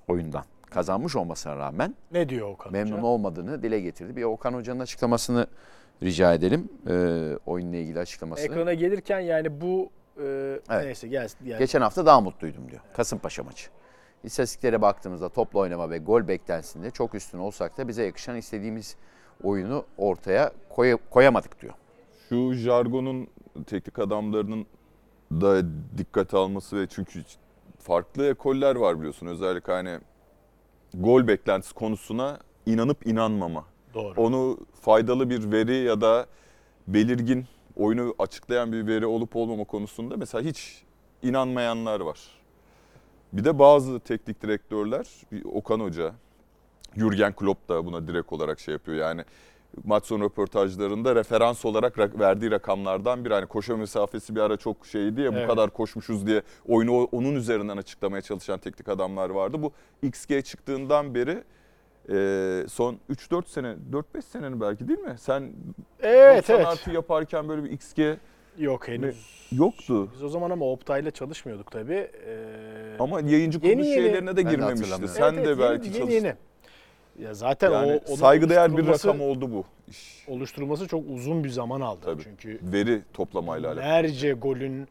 [0.08, 0.44] oyundan.
[0.70, 3.06] Kazanmış olmasına rağmen Ne diyor Okan memnun Hoca?
[3.06, 4.16] olmadığını dile getirdi.
[4.16, 5.48] Bir Okan Hoca'nın açıklamasını
[6.04, 6.70] rica edelim.
[6.90, 8.46] Ee, oyunla ilgili açıklamasını.
[8.46, 10.24] Ekrana gelirken yani bu e,
[10.70, 10.86] Evet.
[10.86, 11.38] neyse gelsin.
[11.46, 12.82] Yani Geçen hafta daha mutluydum diyor.
[12.94, 13.70] Kasımpaşa maçı.
[14.24, 18.96] İstatistiklere baktığımızda topla oynama ve gol beklentisinde çok üstün olsak da bize yakışan istediğimiz
[19.44, 21.74] oyunu ortaya koy- koyamadık diyor.
[22.30, 23.28] Şu jargonun
[23.68, 24.66] teknik adamlarının
[25.32, 25.62] da
[25.98, 27.24] dikkate alması ve çünkü
[27.88, 29.28] farklı ekoller var biliyorsun.
[29.28, 30.00] Özellikle hani
[30.94, 33.66] gol beklentisi konusuna inanıp inanmama.
[33.94, 34.22] doğru.
[34.22, 36.26] Onu faydalı bir veri ya da
[36.88, 37.46] belirgin
[37.76, 40.84] oyunu açıklayan bir veri olup olmama konusunda mesela hiç
[41.24, 42.20] inanmayanlar var.
[43.34, 46.14] Bir de bazı teknik direktörler, bir Okan Hoca,
[46.96, 48.98] Jürgen Klopp da buna direkt olarak şey yapıyor.
[48.98, 49.22] Yani
[49.84, 54.86] maç sonu röportajlarında referans olarak rak- verdiği rakamlardan bir hani koşu mesafesi bir ara çok
[54.86, 55.44] şeydi ya Evet.
[55.44, 59.62] bu kadar koşmuşuz diye oyunu onun üzerinden açıklamaya çalışan teknik adamlar vardı.
[59.62, 59.72] Bu
[60.04, 61.44] XG çıktığından beri
[62.10, 65.16] e, son 3-4 sene, 4-5 senenin belki değil mi?
[65.20, 65.52] Sen
[66.00, 66.68] evet 90 evet.
[66.68, 68.00] artı yaparken böyle bir XG
[68.58, 69.48] Yok henüz.
[69.52, 70.10] yoktu.
[70.14, 72.08] Biz o zaman ama Optay'la çalışmıyorduk tabii.
[72.26, 73.94] Ee, Ama yayıncı kuruluş yeni.
[73.94, 75.08] şeylerine de girmemişti.
[75.08, 76.16] Sen evet, de evet, belki yeni, çalıştın.
[76.16, 76.36] yeni.
[77.22, 80.26] Ya zaten Yani o saygıdeğer bir rakam oldu bu iş.
[80.28, 82.00] Oluşturulması çok uzun bir zaman aldı.
[82.04, 82.24] Tabii.
[82.24, 83.84] Çünkü Veri toplamayla alakalı.
[83.86, 84.88] binlerce golün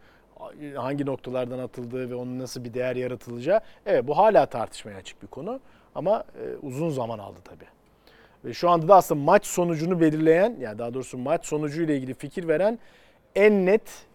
[0.75, 3.61] hangi noktalardan atıldığı ve onun nasıl bir değer yaratılacağı.
[3.87, 5.61] Evet bu hala tartışmaya açık bir konu
[5.95, 7.65] ama e, uzun zaman aldı tabii.
[8.45, 12.49] Ve şu anda da aslında maç sonucunu belirleyen, yani daha doğrusu maç sonucuyla ilgili fikir
[12.49, 12.79] veren
[13.35, 14.07] en net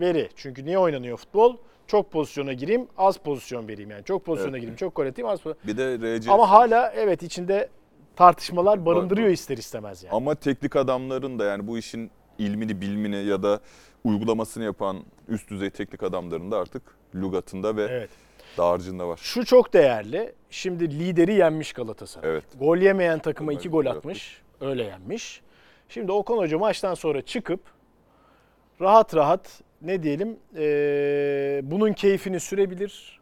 [0.00, 0.28] veri.
[0.36, 1.56] Çünkü niye oynanıyor futbol?
[1.86, 4.04] Çok pozisyona gireyim, az pozisyon vereyim yani.
[4.04, 4.60] Çok pozisyona Evet.
[4.60, 5.66] gireyim, çok gol atayım, az pozisyon.
[5.66, 7.68] Bir de RC Ama hala evet içinde
[8.16, 10.14] tartışmalar barındırıyor ister istemez yani.
[10.14, 13.60] Ama teknik adamların da yani bu işin ilmini, bilmini ya da
[14.04, 14.96] uygulamasını yapan
[15.28, 16.82] üst düzey teknik adamların da artık
[17.14, 18.10] lügatında ve Evet.
[18.58, 19.20] dağarcığında var.
[19.22, 20.32] Şu çok değerli.
[20.50, 22.30] Şimdi lideri yenmiş Galatasaray.
[22.30, 22.44] Evet.
[22.58, 24.42] Gol yemeyen takıma Onlar iki gol gol atmış.
[24.60, 25.42] Öyle yenmiş.
[25.88, 27.60] Şimdi Okan Hoca maçtan sonra çıkıp
[28.80, 33.20] rahat rahat ne diyelim eee, bunun keyfini sürebilir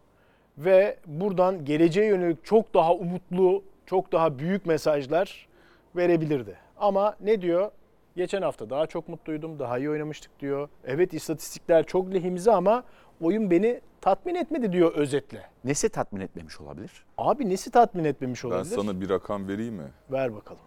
[0.59, 5.49] ve buradan geleceğe yönelik çok daha umutlu, çok daha büyük mesajlar
[5.97, 6.57] verebilirdi.
[6.77, 7.71] Ama ne diyor?
[8.17, 10.69] Geçen hafta daha çok mutluydum, daha iyi oynamıştık diyor.
[10.85, 12.85] Evet istatistikler çok lehimize ama
[13.21, 15.43] oyun beni tatmin etmedi diyor özetle.
[15.65, 17.05] Nesi tatmin etmemiş olabilir?
[17.19, 18.75] Abi nesi tatmin etmemiş Ben olabilir?
[18.77, 19.91] sana bir rakam vereyim mi?
[20.11, 20.61] Ver bakalım.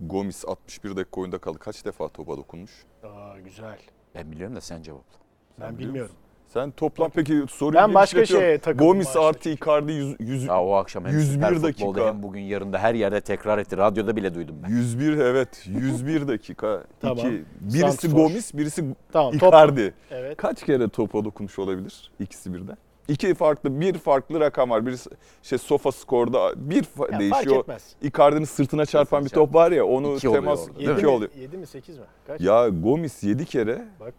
[0.00, 1.58] Gomis 61 dakika oyunda kaldı.
[1.58, 2.70] Kaç defa topa dokunmuş?
[3.02, 3.78] Aa güzel.
[4.16, 5.18] Ben biliyorum da sen cevapla.
[5.60, 6.14] Ben biliyor bilmiyorum.
[6.48, 8.46] Sen toplam peki soruyu Ben başka genişletiyorum.
[8.46, 9.48] şeye takıldım Gomis başta artı.
[9.48, 12.06] Icardi 100, 100, Ya o akşam hem 101 Süper Futbol'da dakika.
[12.06, 13.76] hem bugün yarında her yerde tekrar etti.
[13.76, 14.68] Radyoda bile duydum ben.
[14.68, 16.84] 101 evet 101 dakika.
[17.00, 17.18] Tamam.
[17.18, 18.16] İki, birisi Santrfor.
[18.18, 19.32] Gomis, birisi Tamam.
[19.38, 19.48] Top.
[19.52, 19.94] Icardi.
[20.10, 20.36] Evet.
[20.36, 22.76] Kaç kere topa dokunmuş olabilir ikisi birden?
[23.08, 24.86] İki farklı, bir farklı rakam var.
[24.86, 25.10] Birisi
[25.42, 27.60] şey Sofa Score'da bir fa- Ya fark değişiyor.
[27.60, 27.94] etmez.
[28.02, 31.08] Icardi'nin sırtına çarpan bir top var ya onu İki oluyor temas orada, iki Yedi mi,
[31.08, 31.30] oluyor.
[31.40, 32.04] yedi mi 8 mi?
[32.26, 32.40] Kaç?
[32.40, 34.14] Ya Gomis 7 kere, Bak.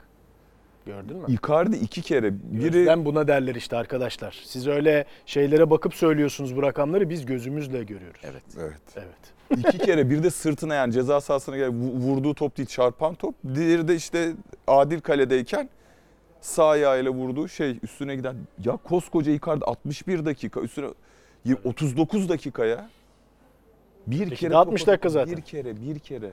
[0.85, 1.23] Gördün mü?
[1.27, 2.33] Icardi 2 kere.
[2.33, 4.41] Biri Gözden buna derler işte arkadaşlar.
[4.45, 8.21] Siz öyle şeylere bakıp söylüyorsunuz bu rakamları biz gözümüzle görüyoruz.
[8.23, 8.43] Evet.
[8.59, 8.81] evet.
[8.95, 9.65] Evet.
[9.67, 13.35] İki kere bir de sırtına yani ceza sahasına gel vu- vurduğu top değil çarpan top.
[13.55, 14.31] Diğeri de işte
[14.67, 15.69] adil kaledeyken
[16.47, 18.35] sağ ayağıyla vurduğu şey üstüne giden.
[18.65, 20.87] Ya koskoca Icardi 61 dakika üstüne
[21.45, 22.89] y- 39 dakikaya
[24.07, 25.37] bir Peki kere de 60 topa- dakika zaten.
[25.37, 26.31] Bir kere bir kere.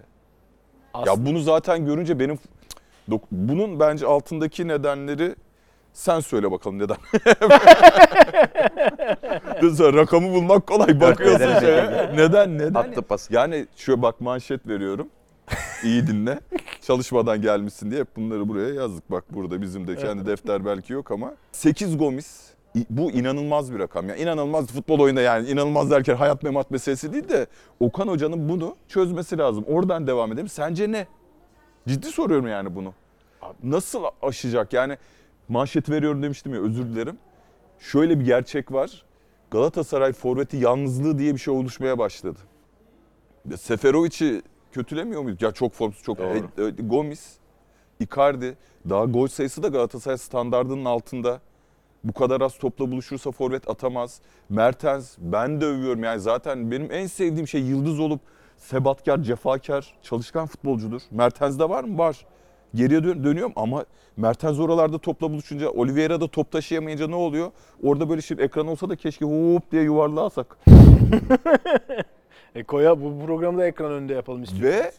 [0.95, 2.39] Aslında Ya bunu zaten görünce benim
[3.33, 5.35] bunun bence altındaki nedenleri
[5.93, 6.97] sen söyle bakalım neden.
[9.95, 12.11] Rakamı bulmak kolay bakıyorsun şeye.
[12.17, 12.75] Neden neden?
[12.75, 13.31] Attı pas.
[13.31, 15.09] Yani şu bak manşet veriyorum.
[15.85, 16.41] İyi dinle.
[16.81, 19.11] Çalışmadan gelmişsin diye hep bunları buraya yazdık.
[19.11, 21.35] Bak burada bizim de kendi defter belki yok ama.
[21.53, 22.45] 8 Gomis.
[22.91, 24.09] Bu inanılmaz bir rakam.
[24.09, 27.47] Ya inanılmaz futbol oyunda yani inanılmaz derken hayat memat meselesi değil de
[27.81, 29.65] Okan Hoca'nın bunu çözmesi lazım.
[29.69, 30.49] Oradan devam edelim.
[30.49, 31.07] Sence ne?
[31.89, 32.95] Ciddi soruyorum yani bunu.
[33.63, 34.73] Nasıl aşacak?
[34.73, 34.99] Yani
[35.49, 37.19] manşet veriyorum demiştim ya özür dilerim.
[37.79, 39.05] Şöyle bir gerçek var.
[39.51, 42.39] Galatasaray forveti yalnızlığı diye bir şey oluşmaya başladı.
[43.57, 44.43] Seferovic'i
[44.75, 45.43] kötülemiyor muyuz?
[45.43, 46.21] Ya çok formsuz, çok.
[46.21, 47.37] E, e, Gomis,
[48.01, 48.57] Icardi
[48.89, 51.41] daha gol sayısı da Galatasaray standardının altında.
[52.05, 54.21] Bu kadar az topla buluşursa forvet atamaz.
[54.49, 58.21] Mertens ben de övüyorum yani zaten benim en sevdiğim şey yıldız olup
[58.57, 61.03] sebatkar, cefakar, çalışkan futbolcudur.
[61.11, 61.99] Mertens'de var mı?
[61.99, 62.27] Var.
[62.75, 63.85] Geriye dön- dönüyorum ama
[64.17, 67.51] Mertens oralarda topla buluşunca Oliveira da top taşıyamayınca ne oluyor?
[67.83, 70.59] Orada böyle şey ekran olsa da keşke hop diye yuvarlasak.
[72.55, 74.79] E koya bu programı da ekran önünde yapalım istiyorum.
[74.79, 74.93] Ve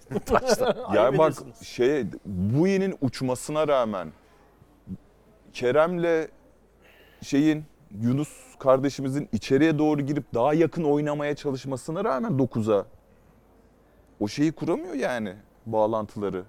[0.95, 4.11] yani bak şey Bui'nin uçmasına rağmen
[5.53, 6.27] Kerem'le
[7.21, 7.65] şeyin
[8.01, 12.85] Yunus kardeşimizin içeriye doğru girip daha yakın oynamaya çalışmasına rağmen 9'a
[14.19, 15.33] o şeyi kuramıyor yani
[15.65, 16.43] bağlantıları.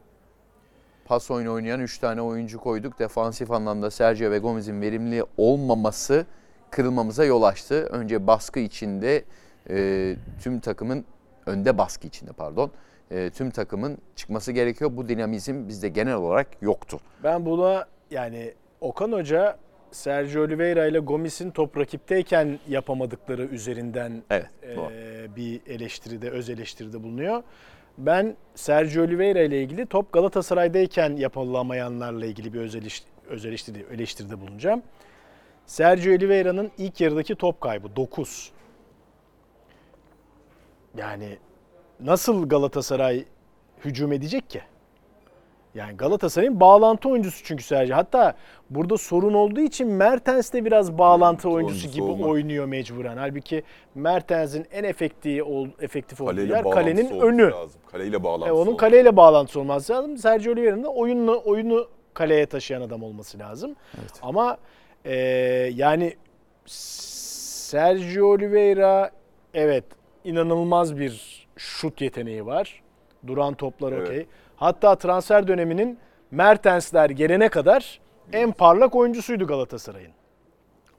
[1.05, 2.99] Pas oyunu oynayan 3 tane oyuncu koyduk.
[2.99, 6.27] Defansif anlamda Sergio ve Gomez'in verimli olmaması
[6.71, 7.83] kırılmamıza yol açtı.
[7.85, 9.25] Önce baskı içinde
[9.71, 11.05] e, tüm takımın
[11.47, 12.71] önde baskı içinde pardon.
[13.11, 14.91] e, tüm takımın çıkması gerekiyor.
[14.97, 16.99] Bu dinamizm bizde genel olarak yoktu.
[17.25, 19.57] Ben buna yani Okan Hoca
[19.91, 24.47] Sergio Oliveira ile Gomis'in top rakipteyken yapamadıkları üzerinden Evet.
[24.63, 27.43] e, bir eleştiride, öz eleştiride bulunuyor.
[27.99, 34.41] Ben Sergio Oliveira ile ilgili top Galatasaray'dayken yapılamayanlarla ilgili bir öz, eleş- öz eleştiri, eleştiride
[34.41, 34.83] bulunacağım.
[35.67, 38.53] Sergio Oliveira'nın ilk yarıdaki top kaybı 9.
[40.99, 41.39] Yani
[42.01, 43.25] nasıl Galatasaray
[43.85, 44.61] hücum edecek ki?
[45.75, 47.97] Yani Galatasaray'ın bağlantı oyuncusu çünkü Sergio.
[47.97, 48.35] Hatta
[48.71, 52.29] burada sorun olduğu için Mertens de biraz bağlantı oyuncusu oyuncusu gibi olmak.
[52.29, 53.17] oynuyor mecburen.
[53.17, 53.63] Halbuki
[53.95, 57.51] Mertens'in en efektif, ol- efektif olduğu Kaleyle yer kalenin önü.
[57.51, 57.81] Lazım.
[57.93, 60.19] Kaleyle bağlantısı E, onun olması kaleyle bağlantısı olması lazım.
[60.19, 63.77] Sergio Oliveira'nın da oyunu, oyunu kaleye taşıyan adam olması lazım.
[64.01, 64.13] Evet.
[64.23, 64.57] Ama
[65.05, 65.15] e,
[65.75, 66.17] yani
[66.67, 69.11] Sergio Oliveira
[69.55, 69.85] evet
[70.27, 72.83] inanılmaz bir şut yeteneği var.
[73.27, 74.09] Duran toplar Evet.
[74.09, 74.27] okey.
[74.57, 75.99] Hatta transfer döneminin
[76.31, 78.01] Mertensler gelene kadar
[78.33, 80.13] en parlak oyuncusuydu Galatasaray'ın.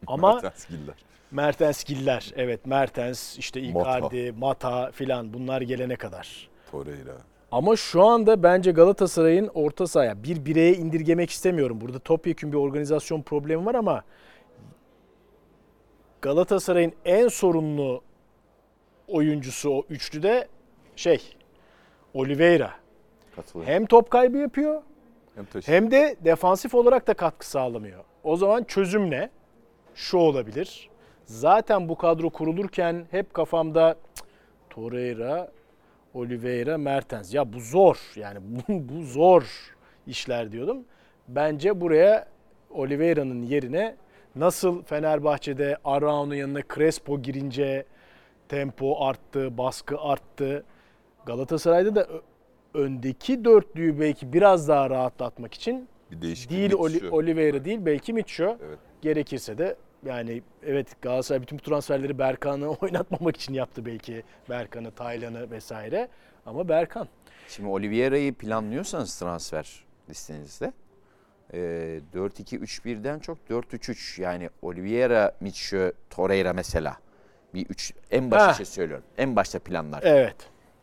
[0.08, 0.96] Ama Mertens Giller.
[1.32, 3.98] Mertens Giller, evet Mertens, işte Mata.
[3.98, 6.50] Icardi, Mata filan bunlar gelene kadar.
[6.72, 7.18] Torreira.
[7.52, 11.82] Ama şu anda bence Galatasaray'ın orta sahaya bir bireye indirgemek istemiyorum.
[11.82, 14.04] Burada topyekun bir organizasyon problemi var ama
[16.22, 18.02] Galatasaray'ın en sorunlu
[19.08, 20.48] oyuncusu o üçlüde
[20.96, 21.22] şey
[22.14, 22.74] Oliveira.
[23.36, 23.74] Katılıyorum.
[23.74, 24.82] Hem top kaybı yapıyor
[25.36, 28.04] Hem hem de defansif olarak da katkı sağlamıyor.
[28.24, 29.30] O zaman çözüm ne?
[29.96, 30.90] Şu olabilir.
[31.26, 34.26] Zaten bu kadro kurulurken hep kafamda "Cık,
[34.70, 35.52] Torreira,
[36.14, 37.34] Oliveira, Mertens.
[37.34, 37.98] Ya bu zor.
[38.16, 38.62] Yani bu,
[38.94, 39.44] bu zor
[40.08, 40.86] işler diyordum.
[41.28, 42.28] Bence buraya
[42.70, 43.96] Oliveira'nın yerine
[44.36, 47.86] nasıl Fenerbahçe'de Arao'nun yanına Crespo girince
[48.50, 50.66] tempo arttı, baskı arttı.
[51.26, 52.08] Galatasaray'da da
[52.74, 57.10] öndeki dörtlüyü belki biraz daha rahatlatmak için Bir değişiklik değil Oli-.
[57.10, 58.58] Oliveira değil belki Mitcho.
[58.68, 58.80] Evet.
[59.02, 64.24] Gerekirse de yani evet Galatasaray bütün bu transferleri Berkan'ı oynatmamak için yaptı belki.
[64.50, 66.08] Berkan'ı, Taylan'ı vesaire.
[66.46, 67.08] Ama Berkan.
[67.48, 70.74] Şimdi Oliveira'yı planlıyorsanız transfer listenizde
[71.54, 71.58] e,
[72.14, 76.98] 4-2-3-1'den çok 4-3-3 yani Oliveira, Mitchell, Torreira mesela.
[77.54, 79.06] Bir üç en başta şey söylüyorum.
[79.18, 80.36] En başta planlar Evet.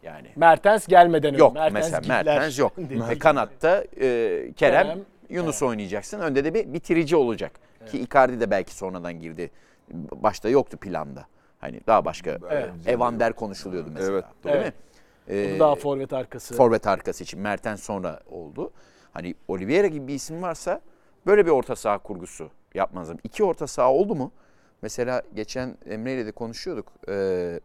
[0.02, 0.28] yani.
[0.36, 1.38] Mertens gelmeden önce.
[1.42, 2.72] Yok Mertens mesela Giller Mertens yok.
[3.20, 4.98] kanatta e, Kerem, Kerem,
[5.28, 6.20] Yunus oynayacaksın.
[6.20, 7.52] Önde de bir bitirici olacak.
[7.90, 9.50] Ki Icardi de belki sonradan girdi.
[10.12, 11.26] Başta yoktu planda.
[11.58, 12.70] Hani daha başka Evet.
[12.86, 14.12] Evander konuşuluyordu mesela.
[14.12, 14.66] Evet, Değil Evet.
[14.66, 15.34] mi?
[15.36, 16.54] Ee, daha forvet arkası.
[16.54, 18.72] forvet arkası için Mertens sonra oldu.
[19.12, 20.80] Hani Oliveira gibi bir isim varsa
[21.26, 23.20] böyle bir orta saha kurgusu yapmanız lazım.
[23.24, 24.32] İki orta saha oldu mu?
[24.84, 26.92] Mesela geçen Emre ile de konuşuyorduk.
[27.08, 27.60] Ee,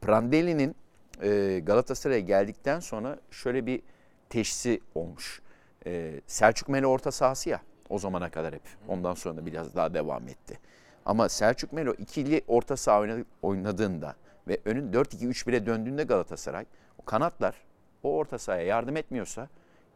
[0.00, 0.76] Prandelli'nin
[1.22, 3.82] e, Galatasaray'a geldikten sonra şöyle bir
[4.30, 5.42] teşhisi olmuş.
[5.86, 8.62] Ee, Selçuk Melo orta sahası ya o zamana kadar hep.
[8.88, 10.58] Ondan sonra da biraz daha devam etti.
[11.06, 14.14] Ama Selçuk Melo ikili orta saha oynadı- oynadığında
[14.48, 16.66] ve önün 4-2-3-1'e döndüğünde Galatasaray
[16.98, 17.54] o kanatlar
[18.02, 19.48] o orta sahaya yardım etmiyorsa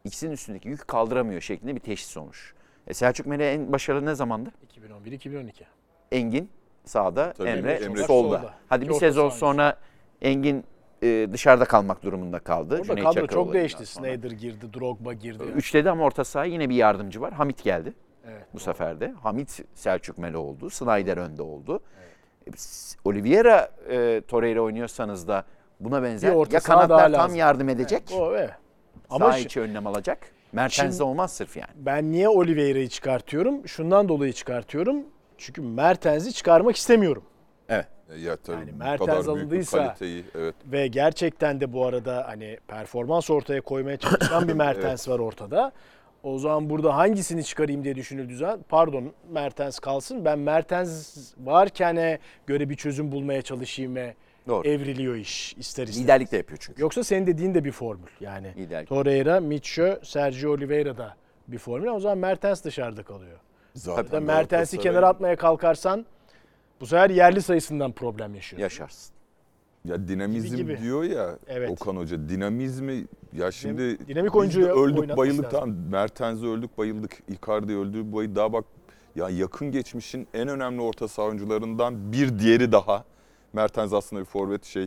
[0.05, 2.55] ikisinin üstündeki yükü kaldıramıyor şeklinde bir teşhis olmuş.
[2.87, 4.51] E Selçuk Melo en başarılı ne zamandı?
[4.79, 5.65] 2011-2012.
[6.13, 6.51] Engin
[6.85, 8.39] sağda, Tabii, Emre, Emre solda.
[8.39, 8.55] solda.
[8.69, 9.77] Hadi bir sezon sonra
[10.23, 10.65] Engin
[11.03, 12.75] e, dışarıda kalmak durumunda kaldı.
[12.75, 13.87] Orada Cüneyt kadro Çakır çok değişti.
[13.87, 14.07] sonra.
[14.07, 15.43] Snyder girdi, Drogba girdi.
[15.57, 17.33] Üçledi ama orta saha yine bir yardımcı var.
[17.33, 17.93] Hamit geldi
[18.31, 18.47] Evet.
[18.55, 19.13] bu sefer de.
[19.23, 20.71] Hamit Selçuk Melo oldu.
[20.71, 21.81] Snyder önde oldu.
[22.47, 25.45] E, s- Oliveira e, Torreira oynuyorsanız da
[25.81, 27.37] buna benzer ya kanatlar tam lazım.
[27.37, 28.03] yardım edecek.
[28.19, 28.51] O evet.
[29.11, 30.19] Ama sağ içi önlem alacak.
[30.53, 31.71] Mertens'de olmaz sırf yani.
[31.77, 33.69] ben niye Oliveira'yı çıkartıyorum?
[33.69, 34.97] Şundan dolayı çıkartıyorum.
[35.43, 37.23] Çünkü Mertens'i çıkarmak istemiyorum.
[37.69, 37.87] Evet.
[38.15, 41.87] E, Ya tabii Yani Mertens kadar büyük bir alındıysa- kaliteyi evet Ve gerçekten de bu
[41.87, 45.73] arada hani performans ortaya koymaya çalışan bir Mertens var ortada.
[46.23, 50.25] O zaman burada hangisini çıkarayım diye düşünüldüğü zaman pardon Mertens kalsın.
[50.25, 54.15] Ben Mertens varken göre bir çözüm bulmaya çalışayım ve
[54.49, 54.69] Doğru.
[54.69, 56.05] evriliyor iş ister istemez.
[56.05, 56.83] Liderlik de yapıyor çünkü.
[56.83, 58.09] Yoksa senin dediğin de bir formül.
[58.21, 58.89] Yani Liderlik.
[58.89, 61.17] Torreira, Mitchell, Sergio Oliveira da
[61.49, 61.87] bir formül.
[61.89, 63.39] O zaman Mertens dışarıda kalıyor.
[63.75, 66.07] Zaten de Mertens'i kenara atmaya kalkarsan
[66.81, 68.63] bu sefer yerli sayısından problem yaşıyorsun.
[68.63, 69.13] Yaşarsın.
[69.85, 70.83] Ya dinamizm Gibi gibi.
[70.83, 71.71] diyor ya Evet.
[71.71, 72.29] Okan Hoca.
[72.29, 75.61] Dinamizmi ya şimdi dinamik oyuncuyu öldük bayıldık lazım.
[75.61, 75.77] tamam.
[75.91, 77.23] Mertens'e öldük bayıldık.
[77.29, 78.37] Icardi öldü bayıldık.
[78.37, 78.65] Daha bak
[79.17, 83.05] ya yakın geçmişin en önemli orta saha oyuncularından bir diğeri daha.
[83.53, 84.87] Mertens aslında bir forvet şey.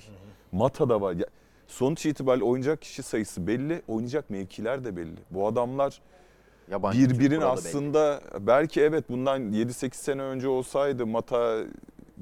[0.51, 1.13] Mata da var.
[1.13, 1.25] Ya,
[1.67, 3.81] sonuç itibariyle oynayacak kişi sayısı belli.
[3.87, 5.15] Oynayacak mevkiler de belli.
[5.31, 6.01] Bu adamlar
[6.71, 6.99] Yabancı
[7.41, 7.45] belli.
[7.45, 11.63] aslında belki evet bundan 7-8 sene önce olsaydı Mata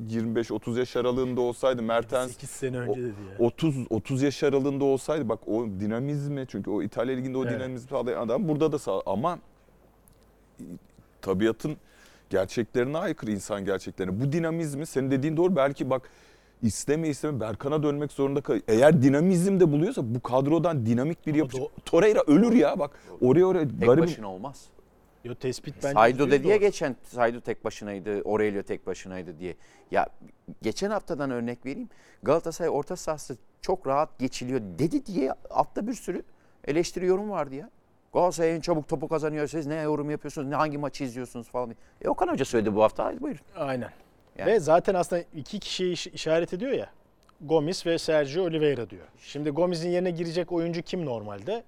[0.09, 3.07] 25-30 yaş aralığında olsaydı Mertens 8 sene önce dedi
[3.39, 3.45] ya.
[3.45, 7.55] 30 30 yaş aralığında olsaydı bak o dinamizmi çünkü o İtalya liginde o Evet.
[7.59, 9.39] dinamizmi sağlayan adam burada da sağ ama
[11.21, 11.77] tabiatın
[12.29, 14.21] gerçeklerine aykırı insan gerçeklerine.
[14.21, 16.09] Bu dinamizmi senin dediğin doğru belki bak
[16.63, 18.59] isteme isteme Berkan'a dönmek zorunda kal.
[18.67, 21.63] Eğer dinamizm de buluyorsa bu kadrodan dinamik bir yapıcı.
[21.85, 22.91] Torreira ölür ya bak.
[23.21, 24.03] Oraya oraya Tek garip.
[24.03, 24.65] başına olmaz.
[25.23, 29.55] Yo tespit bence Saydo dedi ya geçen Saydo tek başınaydı, Aurelio tek başınaydı diye.
[29.91, 30.07] Ya
[30.61, 31.89] geçen haftadan örnek vereyim.
[32.23, 36.23] Galatasaray orta sahası çok rahat geçiliyor dedi diye altta bir sürü
[36.67, 37.69] eleştiri yorum vardı ya.
[38.13, 39.47] Galatasaray en çabuk topu kazanıyor.
[39.47, 41.75] Siz ne yorum yapıyorsunuz, ne hangi maçı izliyorsunuz falan diye.
[42.01, 43.05] E Okan Hoca söyledi bu hafta.
[43.05, 43.41] Hadi buyurun.
[43.55, 43.89] Aynen.
[44.37, 44.51] Yani.
[44.51, 46.89] Ve zaten aslında iki kişiyi iş- işaret ediyor ya.
[47.41, 49.05] Gomis ve Sergio Oliveira diyor.
[49.17, 51.63] Şimdi Gomis'in yerine girecek oyuncu kim normalde?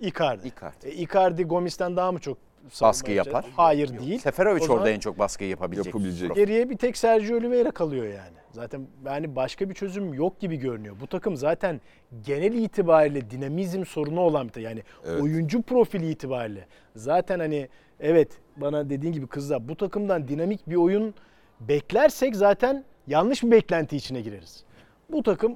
[0.00, 0.48] Icardi.
[0.48, 0.88] Icardi.
[0.88, 2.38] E, Icardi Gomis'ten daha mı çok
[2.82, 3.44] Baskı yapar.
[3.56, 4.18] Hayır değil.
[4.18, 5.86] Seferovic orada en çok baskıyı yapabilecek.
[5.86, 6.34] Yapabilecek.
[6.34, 8.36] Geriye bir tek Sergio Oliveira kalıyor yani.
[8.52, 10.96] Zaten yani başka bir çözüm yok gibi görünüyor.
[11.00, 11.80] Bu takım zaten
[12.26, 14.62] genel itibariyle dinamizm sorunu olan bir takım.
[14.62, 15.22] Yani Evet.
[15.22, 17.68] oyuncu profili itibariyle zaten hani
[18.00, 21.14] evet bana dediğin gibi kızlar bu takımdan dinamik bir oyun
[21.60, 24.64] beklersek zaten yanlış bir beklenti içine gireriz.
[25.10, 25.54] Bu takım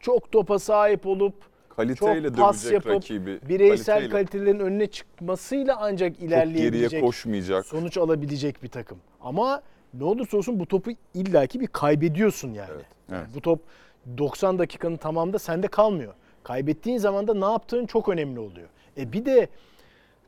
[0.00, 1.34] çok topa sahip olup
[1.76, 3.40] Kaliteyle çok pas dövecek yapıp rakibi.
[3.48, 4.10] bireysel kaliteyle.
[4.12, 7.66] kalitelerin önüne çıkmasıyla ancak Çok geriye ilerleyebilecek, koşmayacak.
[7.66, 8.98] sonuç alabilecek bir takım.
[9.20, 9.62] Ama
[9.94, 12.70] ne olursa olsun bu topu illaki bir kaybediyorsun Yani
[13.10, 13.26] evet.
[13.34, 13.60] Bu top
[14.18, 16.14] 90 dakikanın tamamında sende kalmıyor.
[16.42, 18.68] Kaybettiğin zaman da ne yaptığın çok önemli oluyor.
[18.98, 19.48] E bir de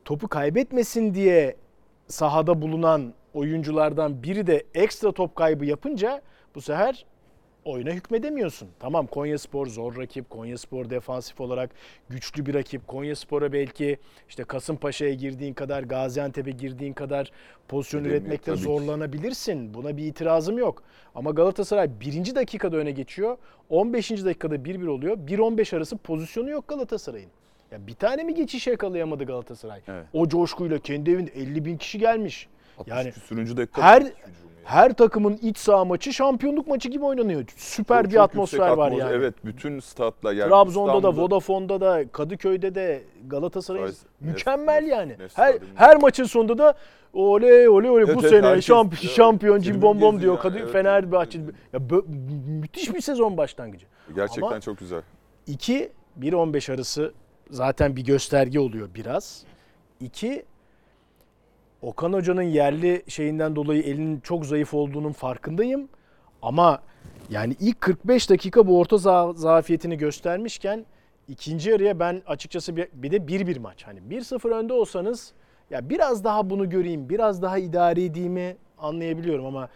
[0.05, 1.55] topu kaybetmesin diye
[2.07, 6.21] sahada bulunan oyunculardan biri de ekstra top kaybı yapınca
[6.55, 7.05] bu sefer
[7.65, 8.69] oyuna hükmedemiyorsun.
[8.79, 10.29] Tamam Konyaspor zor rakip.
[10.29, 11.69] Konyaspor defansif olarak
[12.09, 12.87] güçlü bir rakip.
[12.87, 13.97] Konyaspor'a belki
[14.29, 17.31] işte Kasımpaşa'ya girdiğin kadar, Gaziantep'e girdiğin kadar
[17.67, 19.73] pozisyon Gidemiyor, üretmekte tabii zorlanabilirsin.
[19.73, 20.83] Buna bir itirazım yok.
[21.15, 23.37] Ama Galatasaray birinci dakikada öne geçiyor.
[23.69, 24.11] 15.
[24.11, 25.17] dakikada 1-1 oluyor.
[25.17, 27.29] 1-15 arası pozisyonu yok Galatasaray'ın.
[27.71, 29.81] Ya bir tane mi geçiş yakalayamadı Galatasaray?
[29.87, 30.05] Evet.
[30.13, 32.47] O coşkuyla kendi evinde 50 bin kişi gelmiş.
[32.79, 33.81] 60 Yani küsürüncü dakika.
[33.81, 34.11] her yani.
[34.63, 37.43] her takımın iç saha maçı şampiyonluk maçı gibi oynanıyor.
[37.57, 38.97] Süper Çok- bir çok atmosfer var atmosfer.
[39.05, 39.15] yani.
[39.15, 44.87] Evet bütün statla yani Trabzon'da da, İstanbul'da- Vodafone'da da, Kadıköy'de de Galatasaray Nef- mükemmel nef-
[44.89, 45.11] yani.
[45.13, 45.65] nef- her stadyumu.
[45.75, 46.73] her maçın sonunda da
[47.13, 50.41] oley oley oley Evet, bu evet, sene herkes- şamp- ya, şampiyon cimbom bom diyor yani,
[50.41, 51.39] Kadı evet, Fenerbahçe.
[51.39, 51.55] evet.
[51.73, 52.05] Ya bö-
[52.61, 53.85] müthiş bir sezon başlangıcı.
[54.15, 55.01] Gerçekten Ama- çok güzel.
[55.47, 57.13] 2 1-15 arası
[57.49, 59.43] zaten bir gösterge oluyor biraz.
[59.99, 60.45] 2
[61.83, 65.89] Okan Hoca'nın yerli şeyinden dolayı elinin çok zayıf olduğunun farkındayım.
[66.41, 66.81] Ama
[67.29, 70.85] yani ilk 45 dakika bu orta za- zafiyetini göstermişken
[71.27, 73.83] ikinci yarıya ben açıkçası bir, bir de 1-1 maç.
[73.87, 75.33] Hani 1-0 önde olsanız
[75.69, 79.69] ya biraz daha bunu göreyim, biraz daha idare edeyimi anlayabiliyorum ama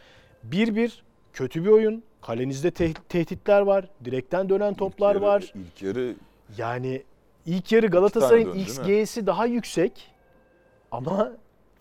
[0.51, 0.91] 1-1
[1.33, 2.03] kötü bir oyun.
[2.21, 3.89] Kalenizde te- tehditler var.
[4.05, 5.53] Direkten dönen toplar İlk yarı- var.
[5.55, 6.15] İlk yarı
[6.57, 7.03] Yani
[7.45, 8.61] ilk yarı Galatasaray'ın mi?
[8.61, 10.11] XG'si daha yüksek
[10.91, 11.31] ama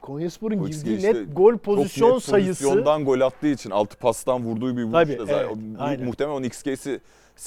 [0.07, 4.45] Konyaspor'un girdiği işte net gol pozisyon çok net sayısı pozisyondan gol attığı için altı pastan
[4.45, 5.77] vurduğu bir vuruş Tabii, da zaten.
[5.89, 6.01] evet.
[6.01, 7.01] Muhtemelen onun XG'si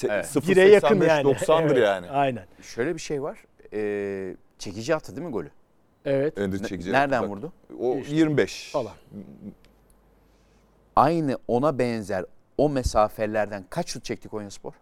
[0.10, 0.26] Evet.
[0.26, 1.24] 0.85 bire yakın yani.
[1.28, 2.10] 90'dır Evet, yani.
[2.10, 2.46] Aynen.
[2.62, 3.38] Şöyle bir şey var.
[3.74, 5.50] Ee, çekici attı değil mi golü?
[6.06, 6.38] Evet.
[6.38, 6.92] Ne- çekici.
[6.92, 7.54] Nereden Bak, vurdu?
[7.80, 8.70] O İşte 25.
[8.72, 8.94] falan.
[10.96, 12.26] Aynı ona benzer
[12.58, 14.74] o mesafelerden kaç şut çekti Konyaspor?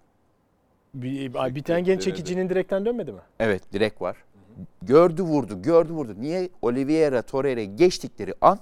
[0.93, 3.21] Bir, bir tane genç çekicinin direkten dönmedi mi?
[3.39, 4.17] Evet direkt var.
[4.81, 6.15] Gördü vurdu, gördü vurdu.
[6.19, 6.49] Niye?
[6.61, 8.59] Oliveira, Torreira geçtikleri an,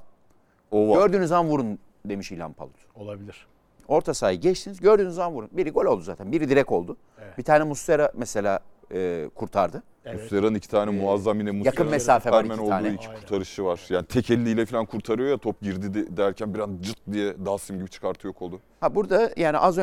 [0.71, 0.95] O var.
[1.07, 2.75] gördüğünüz an vurun demiş İlhan Palut.
[2.95, 3.47] Olabilir.
[3.87, 5.49] Orta sahayı geçtiniz, gördüğünüz an vurun.
[5.51, 6.97] Biri gol oldu zaten, biri direkt oldu.
[7.23, 7.37] Evet.
[7.37, 8.59] Bir tane Muslera mesela
[8.93, 9.83] e, kurtardı.
[10.05, 10.21] Evet.
[10.21, 12.93] Muslera'nın iki tane Ee, muazzam yine Muslera'nın yakın mesafe var iki olduğu tane.
[12.93, 13.19] iki Aynen.
[13.21, 13.85] kurtarışı var.
[13.89, 17.77] Yani tek eliyle falan kurtarıyor ya top girdi de- derken bir an cırt diye Dalsim
[17.77, 18.59] gibi çıkartıyor kolu.
[18.79, 19.79] Ha burada yani az Z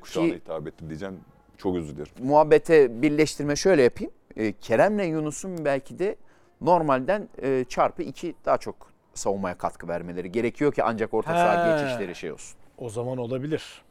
[0.00, 1.16] kuşağına hitap ettim diyeceğim.
[1.58, 2.12] Çok özür dilerim.
[2.22, 4.12] muhabbete birleştirme şöyle yapayım.
[4.40, 6.16] E, Kerem'le Yunus'un belki de
[6.60, 11.82] normalden e, çarpı iki daha çok savunmaya katkı vermeleri gerekiyor ki ancak orta saha He.
[11.82, 12.58] geçişleri şey olsun.
[12.78, 13.82] O zaman olabilir.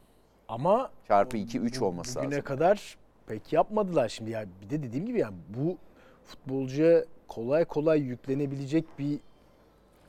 [0.48, 2.44] Ama Çarpı 2 3 olması bugüne lazım.
[2.44, 4.44] kadar pek yapmadılar şimdi ya.
[4.62, 5.76] Bir de dediğim gibi yani bu
[6.24, 9.20] futbolcuya kolay kolay yüklenebilecek bir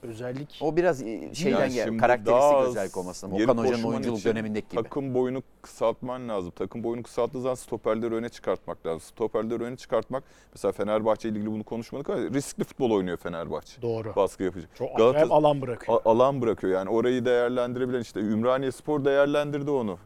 [0.04, 0.60] özellik.
[0.62, 4.84] O biraz e, şeyden Yani gel, karakteristik özellik olması Okan Hoca'nın oyunculuk dönemindeki gibi.
[4.84, 6.52] Takım boyunu kısaltman lazım.
[6.56, 9.02] Takım boyunu kısalttığı zaman stoperleri öne çıkartmak lazım.
[9.02, 13.82] Stoperleri öne çıkartmak mesela Fenerbahçe ile ilgili bunu konuşmadık ama riskli futbol oynuyor Fenerbahçe.
[13.82, 14.16] Doğru.
[14.16, 14.68] Baskı yapıcı.
[14.76, 16.02] Çok Galata- alan bırakıyor.
[16.06, 19.98] A- alan bırakıyor yani orayı değerlendirebilen işte Ümraniye Spor değerlendirdi onu.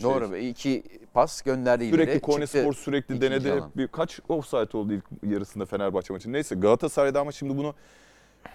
[0.00, 0.32] Şey, Doğru.
[0.32, 0.82] be, iki
[1.14, 1.94] pas gönderdi ileri.
[1.94, 2.60] Sürekli Konya çıktı.
[2.62, 3.52] Spor sürekli denedi.
[3.52, 6.32] Hep bir, kaç offside oldu ilk yarısında Fenerbahçe maçı.
[6.32, 7.74] Neyse Galatasaray'da ama şimdi bunu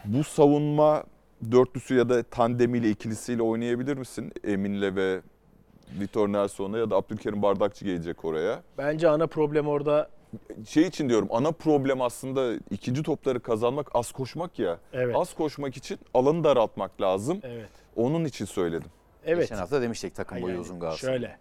[0.05, 1.03] bu savunma
[1.51, 4.33] dörtlüsü ya da tandemiyle ikilisiyle oynayabilir misin?
[4.43, 5.21] Emin'le ve
[5.99, 8.63] Vitor Nelson'la ya da Abdülkerim Bardakçı gelecek oraya.
[8.77, 10.09] Bence ana problem orada
[10.67, 14.79] Şey için diyorum ana problem aslında ikinci topları kazanmak az koşmak ya.
[14.93, 15.15] evet.
[15.15, 17.39] Az koşmak için alanı daraltmak lazım.
[17.43, 17.69] Evet.
[17.95, 18.89] Onun için söyledim.
[19.25, 19.41] Evet.
[19.41, 21.13] Geçen hafta demiştik takım boyu Yani uzun Galatasaray.
[21.15, 21.37] Şöyle.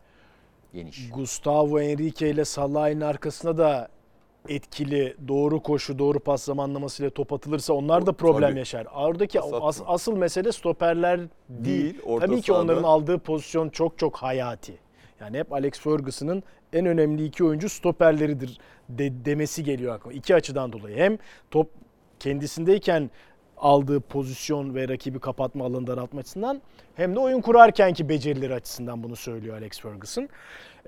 [0.74, 1.10] Geniş.
[1.10, 3.88] Gustavo Henrique ile Salah'ın arkasına da
[4.48, 8.58] etkili doğru koşu, doğru pas zamanlamasıyla top atılırsa onlar da problem tabii.
[8.58, 8.86] yaşar.
[8.94, 11.28] Oradaki as- asıl mesele stoperler değil.
[11.48, 12.62] Değil, orta Tabii ki sahada.
[12.62, 14.74] onların aldığı pozisyon çok çok hayati.
[15.20, 18.58] Yani hep Alex Ferguson'ın en önemli iki oyuncu stoperleridir
[18.88, 20.12] de- demesi geliyor aklıma.
[20.12, 20.96] İki açıdan dolayı.
[20.96, 21.18] Hem
[21.50, 21.70] top
[22.20, 23.10] kendisindeyken
[23.56, 26.62] aldığı pozisyon ve rakibi kapatma alanı daraltma açısından
[26.94, 30.28] hem de oyun kurarkenki becerileri açısından bunu söylüyor Alex Ferguson.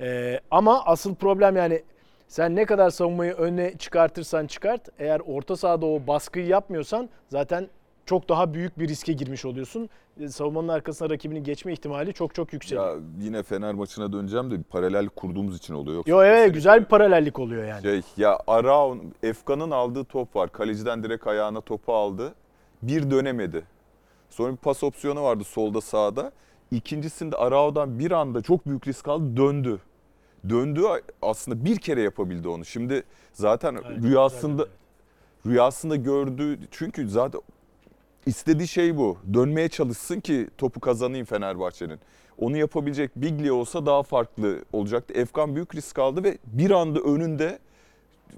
[0.00, 1.82] Ee, ama asıl problem yani
[2.30, 7.68] sen ne kadar savunmayı öne çıkartırsan çıkart eğer orta sahada o baskıyı yapmıyorsan zaten
[8.06, 9.88] çok daha büyük bir riske girmiş oluyorsun.
[10.20, 12.78] Ee, Savunmanın arkasına rakibinin geçme ihtimali çok çok yüksek.
[12.78, 15.96] Ya yine Fener maçına döneceğim de paralel kurduğumuz için oluyor.
[15.96, 17.82] Yoksa Yo evet güzel bir paralellik oluyor yani.
[17.82, 20.52] Şey ya Araun, Efkan'ın aldığı top var.
[20.52, 22.34] Kaleciden direkt ayağına topu aldı.
[22.82, 23.64] Bir dönemedi.
[24.28, 26.32] Sonra bir pas opsiyonu vardı solda sağda.
[26.70, 29.80] İkincisinde Arao'dan bir anda çok büyük risk aldı döndü.
[30.48, 30.82] Döndü
[31.22, 32.64] aslında bir kere yapabildi onu.
[32.64, 37.40] Şimdi zaten Evet, rüyasında güzel, rüyasında gördüğü çünkü zaten
[38.26, 39.18] istediği şey bu.
[39.34, 41.98] Dönmeye çalışsın ki topu kazanayım Fenerbahçe'nin.
[42.38, 45.14] Onu yapabilecek Biglia olsa daha farklı olacaktı.
[45.14, 47.58] Efkan büyük risk aldı ve bir anda önünde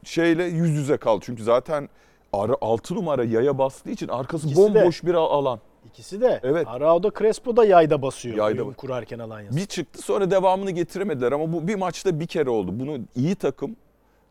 [0.05, 1.21] şeyle yüz yüze kaldı.
[1.27, 1.89] Çünkü zaten
[2.33, 4.75] 6 numara yaya bastığı için arkası İkisi de.
[4.75, 5.61] bomboş bir alan.
[5.87, 6.41] İkisi de.
[6.43, 6.67] Evet.
[6.69, 8.37] Arau'da Crespo da yayda basıyor.
[8.37, 9.57] Yayda oyun kurarken Alanya'sı.
[9.57, 12.81] Bir çıktı sonra devamını getiremediler ama bu bir maçta bir kere oldu.
[12.81, 13.77] Bunu iyi takım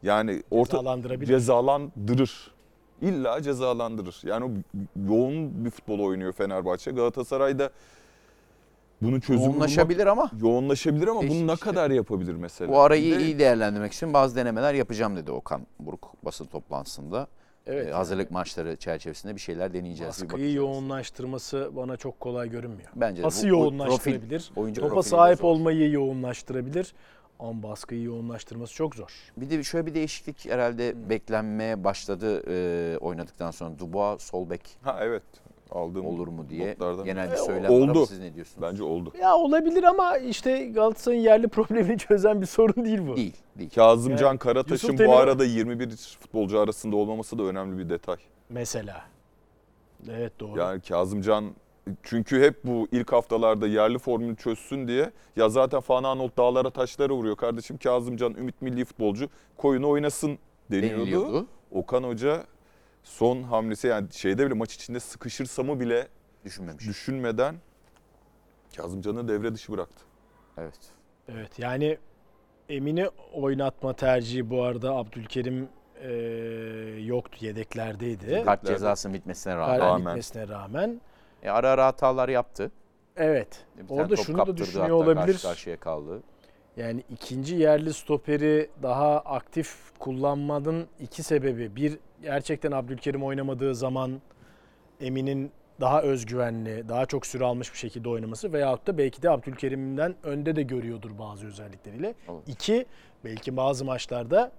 [0.03, 2.51] yani orta cezalandırır.
[3.01, 4.21] İlla cezalandırır.
[4.23, 4.49] Yani o
[5.09, 6.91] yoğun bir futbol oynuyor Fenerbahçe.
[6.91, 7.69] Galatasaray'da
[9.01, 11.65] bunun çözümü bulmak Yoğunlaşabilir ama yoğunlaşabilir ama bunu ne işte.
[11.65, 12.71] kadar yapabilir mesela?
[12.71, 17.27] bu arayı de iyi değerlendirmek için bazı denemeler yapacağım dedi Okan Buruk basın toplantısında.
[17.67, 17.87] Evet.
[17.87, 20.21] Ee, hazırlık maçları çerçevesinde bir şeyler deneyeceğiz.
[20.23, 22.89] Baskıyı yoğunlaştırması bana çok kolay görünmüyor.
[22.95, 24.39] Bence Pası bu- yoğunlaştırabilir.
[24.45, 25.47] profil, oyuncu Topa sahip zor.
[25.47, 26.93] olmayı yoğunlaştırabilir.
[27.39, 29.11] Ama baskıyı yoğunlaştırması çok zor.
[29.37, 33.79] Bir de şöyle bir değişiklik herhalde beklenmeye başladı e, oynadıktan sonra.
[33.79, 35.23] Dubois sol bek Ha evet
[35.71, 37.05] aldığım olur mu diye notlardan.
[37.05, 38.05] genel bir E, söylem var ama oldu.
[38.05, 38.61] siz ne diyorsunuz?
[38.61, 39.13] Bence oldu.
[39.21, 43.15] Ya olabilir ama işte Galatasaray'ın yerli problemini çözen bir sorun değil bu.
[43.15, 43.69] Değil, değil.
[43.75, 48.15] Kazımcan Yani Karataş'ın Yusuf bu Demir- arada 21 futbolcu arasında olmaması da önemli bir detay.
[48.49, 49.01] Mesela.
[50.11, 50.59] Evet doğru.
[50.59, 51.45] Yani Kazımcan
[52.03, 57.35] çünkü hep bu ilk haftalarda yerli formülü çözsün diye ya zaten Fananol dağlara taşlara vuruyor
[57.35, 60.39] kardeşim Kazımcan Ümit milli futbolcu koyunu oynasın
[60.71, 60.97] deniyordu.
[61.01, 61.45] Deniliyordu.
[61.71, 62.43] Okan Hoca
[63.03, 66.07] son hamlesi yani şeyde bile maç içinde sıkışırsa mı bile
[66.45, 66.87] Düşünmemiş.
[66.87, 67.55] düşünmeden
[68.77, 70.03] Kazımcan'ı devre dışı bıraktı.
[70.57, 70.79] evet.
[71.27, 71.97] Evet yani
[72.69, 75.69] Emin'i oynatma tercihi bu arada Abdülkerim
[76.01, 76.11] e,
[77.05, 78.41] yoktu yedeklerdeydi.
[78.45, 79.79] Kart cezasının bitmesine rağmen.
[79.79, 80.05] Rağmen.
[80.05, 81.01] bitmesine rağmen.
[81.43, 82.71] E, ara ara hatalar yaptı.
[83.17, 83.65] Evet.
[83.77, 85.33] Bir tane Orada şunu da düşünüyor hatta, olabilir.
[85.33, 86.23] Karşı karşıya kaldı.
[86.77, 91.75] Yani ikinci yerli stoperi daha aktif kullanmanın iki sebebi.
[91.75, 94.21] Bir gerçekten Abdülkerim oynamadığı zaman
[95.01, 95.51] Emin'in
[95.81, 100.55] daha özgüvenli, daha çok süre almış bir şekilde oynaması veyahut da belki de Abdülkerim'den önde
[100.55, 102.15] de görüyordur bazı özellikleriyle.
[102.27, 102.53] Olabilir.
[102.53, 102.85] İki,
[103.25, 104.51] belki bazı maçlarda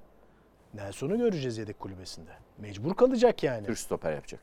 [0.74, 2.30] Nelson'u göreceğiz yedek kulübesinde.
[2.58, 3.66] Mecbur kalacak yani.
[3.66, 4.40] Türk stoper yapacak.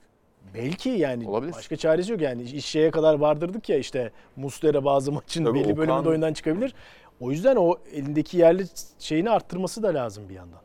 [0.53, 1.53] Belki yani Olabilir.
[1.53, 5.67] başka çaresi yok yani iş şeye kadar vardırdık ya işte Muslera bazı maçın Tabii belli
[5.73, 6.73] Okan- bölümünde oyundan çıkabilir.
[7.19, 8.65] O yüzden o elindeki yerli
[8.99, 10.59] şeyini arttırması da lazım bir yandan.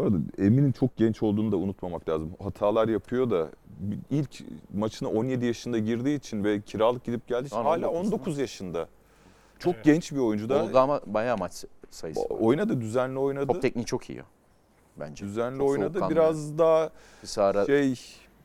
[0.00, 2.30] Bu arada Emin'in çok genç olduğunu da unutmamak lazım.
[2.42, 3.48] Hatalar yapıyor da
[4.10, 4.44] ilk
[4.74, 8.88] maçına 17 yaşında girdiği için ve kiralık gidip geldiği için Lan hala 19 19 yaşında.
[9.58, 9.84] Çok Evet.
[9.84, 10.64] genç bir oyuncu da.
[10.64, 12.20] Oldu ama bayağı maç sayısı.
[12.20, 12.26] var.
[12.40, 13.46] Oynadı, düzenli oynadı.
[13.46, 14.24] Top tekniği çok iyi o.
[15.00, 15.24] Bence.
[15.24, 16.00] Düzenli Çok oynadı.
[16.10, 16.90] Biraz daha
[17.20, 17.94] Kısa ara şey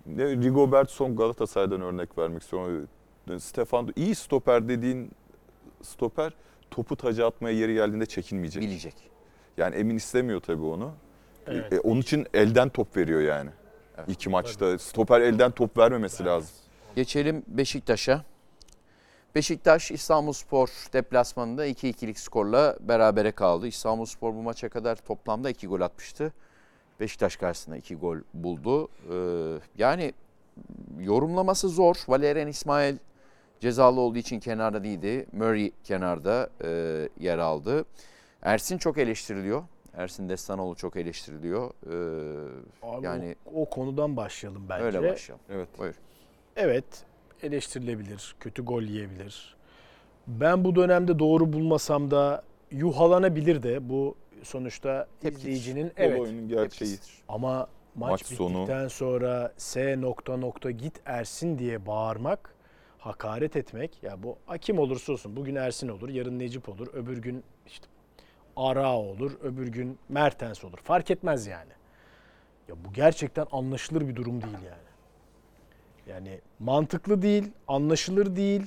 [0.05, 2.87] ne Rigobertson Galatasaray'dan örnek vermek istiyorum.
[3.39, 5.11] Stefan iyi stoper dediğin
[5.81, 6.33] stoper
[6.71, 8.63] topu taca atmaya yeri geldiğinde çekinmeyecek.
[8.63, 8.95] bilecek.
[9.57, 10.91] Yani Emin istemiyor tabii onu.
[11.47, 11.73] Evet.
[11.73, 13.49] E, onun için elden top veriyor yani.
[13.97, 14.09] Evet.
[14.09, 16.49] İki maçta stoper elden top vermemesi lazım.
[16.95, 18.23] Geçelim Beşiktaş'a.
[19.35, 23.67] Beşiktaş İstanbulspor deplasmanında 2-2'lik skorla berabere kaldı.
[23.67, 26.33] İstanbulspor bu maça kadar toplamda 2 gol atmıştı.
[26.99, 28.87] Beşiktaş karşısında 2 gol buldu.
[29.11, 30.13] Ee, yani
[30.99, 31.95] yorumlaması zor.
[32.07, 32.97] Valerian İsmail
[33.59, 35.25] cezalı olduğu için kenarda değildi.
[35.31, 36.69] Murray kenarda e,
[37.19, 37.85] yer aldı.
[38.41, 39.63] Ersin çok eleştiriliyor.
[39.97, 41.69] Ersin Destanoğlu çok eleştiriliyor.
[41.69, 42.47] Ee,
[42.83, 44.83] Abi Yani- o, o konudan başlayalım bence.
[44.85, 45.45] öyle başlayalım.
[45.49, 45.69] Evet.
[45.79, 45.95] Buyur.
[46.55, 46.85] Evet
[47.43, 49.55] eleştirilebilir, kötü gol yiyebilir.
[50.27, 55.41] Ben bu dönemde doğru bulmasam da yuhalanabilir de bu sonuçta Tepkidir.
[55.41, 55.93] izleyicinin Evet.
[55.97, 56.69] evet oyunun gerçeği.
[56.69, 57.23] Tepkisidir.
[57.29, 62.55] Ama maç, Maç sonu- bittikten sonra S nokta nokta git Ersin diye bağırmak,
[62.97, 64.03] hakaret etmek.
[64.03, 65.35] Ya bu kim olursa olsun.
[65.35, 67.87] Bugün Ersin olur, yarın Necip olur, öbür gün işte
[68.57, 70.77] Ara olur, öbür gün Mertens olur.
[70.83, 71.71] Fark etmez yani.
[72.67, 74.85] Ya bu gerçekten anlaşılır bir durum değil yani.
[76.07, 78.61] Yani mantıklı değil, anlaşılır değil,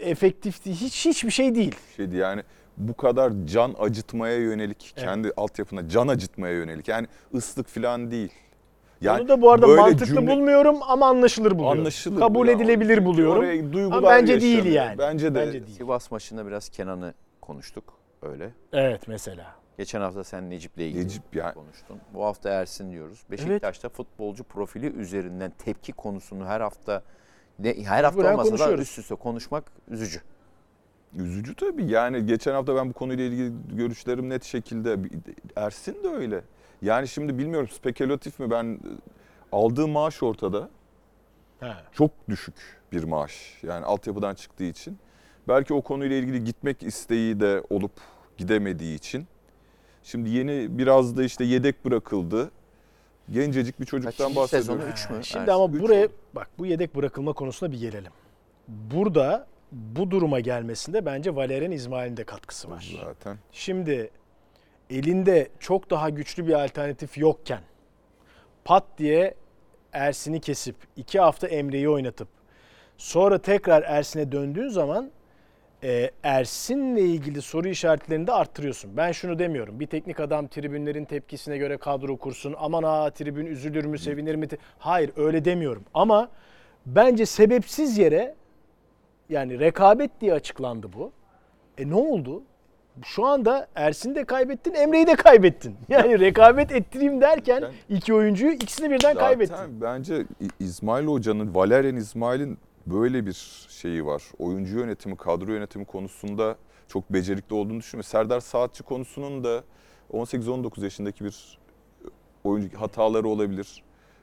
[0.00, 1.74] efektif değil, hiç hiçbir şey değil.
[1.96, 2.42] Şeydi yani
[2.76, 6.88] bu kadar can acıtmaya yönelik, kendi altyapına can acıtmaya yönelik.
[6.88, 8.32] Yani ıslık falan değil.
[9.00, 11.78] Yani Onu da bu arada böyle mantıklı cümle- bulmuyorum ama anlaşılır buluyorum.
[11.80, 12.18] Anlaşılır.
[12.20, 12.52] Kabul Ya.
[12.52, 13.38] edilebilir buluyorum.
[13.38, 14.74] oraya duygular Ama bence değil yaşanıyor.
[14.76, 14.98] yani.
[14.98, 15.38] Bence de.
[15.46, 15.76] Bence değil.
[15.76, 17.84] Sivas maçında biraz Kenan'ı konuştuk
[18.22, 18.50] öyle.
[18.72, 19.54] Evet mesela.
[19.78, 22.00] Geçen hafta sen Necip'le ilgili Necip yani konuştun.
[22.14, 23.22] Bu hafta Ersin diyoruz.
[23.30, 27.02] Beşiktaş'ta futbolcu profili üzerinden tepki konusunu her hafta
[27.58, 30.20] ne, her hafta olmasa da üst üste konuşmak üzücü.
[31.14, 31.90] üzücü tabii.
[31.90, 34.96] Yani geçen hafta ben bu konuyla ilgili görüşlerim net şekilde
[35.56, 36.44] Ersin de öyle.
[36.82, 38.80] Yani şimdi bilmiyorum spekülatif mi ben
[39.52, 40.68] aldığı maaş ortada.
[41.60, 41.72] He.
[41.92, 42.54] Çok düşük
[42.92, 43.58] bir maaş.
[43.62, 44.98] Yani altyapıdan çıktığı için.
[45.48, 47.92] Belki o konuyla ilgili gitmek isteği de olup
[48.38, 49.26] gidemediği için.
[50.02, 52.50] Şimdi yeni biraz da işte yedek bırakıldı.
[53.30, 54.94] Gencecik bir çocuktan Kaçıncı bahsediyoruz.
[54.94, 55.16] sezonu?
[55.18, 55.24] Mü?
[55.24, 58.12] Şimdi ama Üç buraya bak bu yedek bırakılma konusuna bir gelelim.
[58.68, 62.94] Burada bu duruma gelmesinde bence Valerian İsmail'in de katkısı var.
[63.04, 63.38] Zaten.
[63.52, 64.10] Şimdi
[64.90, 67.60] elinde çok daha güçlü bir alternatif yokken
[68.64, 69.34] pat diye
[69.92, 72.28] Ersin'i kesip iki hafta Emre'yi oynatıp
[72.96, 75.10] sonra tekrar Ersin'e döndüğün zaman
[75.84, 78.96] e, Ersin'le ilgili soru işaretlerini de arttırıyorsun.
[78.96, 79.80] Ben şunu demiyorum.
[79.80, 82.54] Bir teknik adam tribünlerin tepkisine göre kadro kursun.
[82.58, 84.48] Aman ha tribün üzülür mü sevinir mi?
[84.78, 85.84] Hayır öyle demiyorum.
[85.94, 86.28] Ama
[86.86, 88.34] bence sebepsiz yere
[89.28, 91.12] yani rekabet diye açıklandı bu.
[91.78, 92.42] E ne oldu?
[93.04, 95.76] Şu anda Ersin'i de kaybettin, Emre'yi de kaybettin.
[95.88, 99.54] Yani rekabet ettireyim derken iki oyuncuyu ikisini birden kaybettin.
[99.54, 104.22] Zaten bence İ- İsmail Hoca'nın, Valerian İsmail'in böyle bir şeyi var.
[104.38, 106.56] Oyuncu yönetimi, kadro yönetimi konusunda
[106.88, 108.08] çok becerikli olduğunu düşünüyorum.
[108.10, 109.64] Serdar Saatçi konusunun da
[110.12, 111.58] 18-19 yaşındaki bir
[112.44, 113.82] oyuncu hataları olabilir.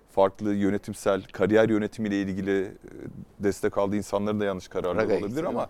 [0.09, 2.71] Farklı yönetimsel, kariyer yönetimiyle ilgili e,
[3.39, 5.69] destek aldığı insanların da yanlış kararları Braga olabilir ama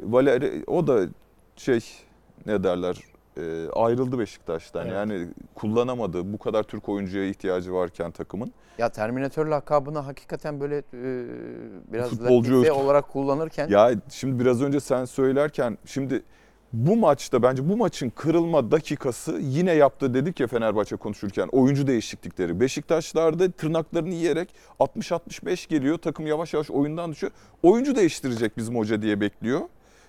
[0.00, 1.06] Valeri o da
[1.56, 1.80] şey
[2.46, 2.96] ne derler
[3.36, 4.82] e, ayrıldı Beşiktaş'tan.
[4.82, 4.94] Evet.
[4.94, 6.32] Yani kullanamadı.
[6.32, 8.52] Bu kadar Türk oyuncuya ihtiyacı varken takımın.
[8.78, 10.82] Ya Terminator lakabını hakikaten böyle e,
[11.92, 16.22] biraz Futbolcu olarak kullanırken Ya şimdi biraz önce sen söylerken şimdi
[16.74, 22.60] bu maçta bence bu maçın kırılma dakikası yine yaptı dedik ya Fenerbahçe konuşurken oyuncu değişiklikleri.
[22.60, 27.32] Beşiktaşlarda tırnaklarını yiyerek 60-65 geliyor takım yavaş yavaş oyundan düşüyor.
[27.62, 29.60] Oyuncu değiştirecek bizim hoca diye bekliyor.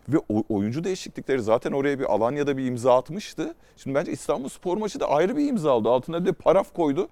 [0.10, 0.18] Ve
[0.50, 3.56] oyuncu değişiklikleri zaten oraya bir Alanya'da bir imza atmıştı.
[3.78, 5.90] Şimdi bence İstanbul Spor maçı da ayrı bir imza aldı.
[5.90, 7.10] Altına bir paraf koydu.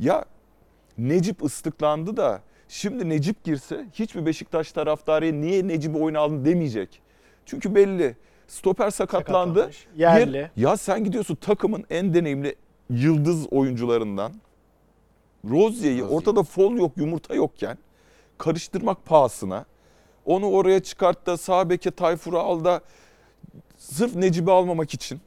[0.00, 0.24] Ya
[0.98, 7.02] Necip ıslıklandı da şimdi Necip girse hiçbir Beşiktaş taraftarı niye Necip'i oyuna aldın demeyecek.
[7.46, 8.16] Çünkü belli.
[8.48, 9.48] Stoper sakatlandı.
[9.58, 9.86] Sakatlanmış.
[9.96, 10.36] Yerli.
[10.36, 12.56] Yer- ya sen gidiyorsun takımın en deneyimli
[12.90, 14.32] yıldız oyuncularından
[15.50, 16.16] Rozier'i Rozier.
[16.16, 17.78] ortada fol yok yumurta yokken
[18.38, 19.64] karıştırmak pahasına
[20.26, 22.80] onu oraya çıkart da sağ beke Tayfur'u al da
[23.76, 25.20] sırf Necip'i almamak için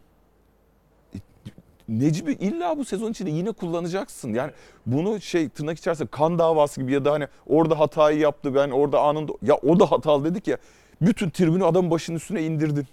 [1.90, 4.34] Necip'i illa bu sezon içinde yine kullanacaksın.
[4.34, 4.52] Yani
[4.86, 9.00] bunu şey tırnak içerisinde kan davası gibi ya da hani orada hatayı yaptı ben orada
[9.02, 10.58] anında ya o da hatalı dedik ya
[11.02, 12.88] bütün tribünü adamın başının üstüne indirdin.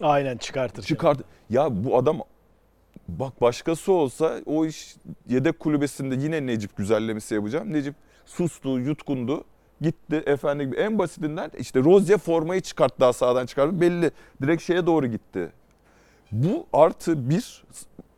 [0.00, 0.82] Aynen çıkartır.
[0.82, 1.18] Çıkart.
[1.50, 2.20] Ya bu adam
[3.08, 4.96] bak başkası olsa o iş
[5.28, 7.72] yedek kulübesinde yine Necip güzellemesi yapacağım.
[7.72, 7.94] Necip
[8.26, 9.44] sustu, yutkundu.
[9.80, 10.76] Gitti efendi gibi.
[10.76, 13.80] En basitinden işte Rozier formayı çıkarttı daha sağdan çıkardı.
[13.80, 14.10] Belli.
[14.42, 15.52] Direkt şeye doğru gitti.
[16.32, 17.64] Bu artı bir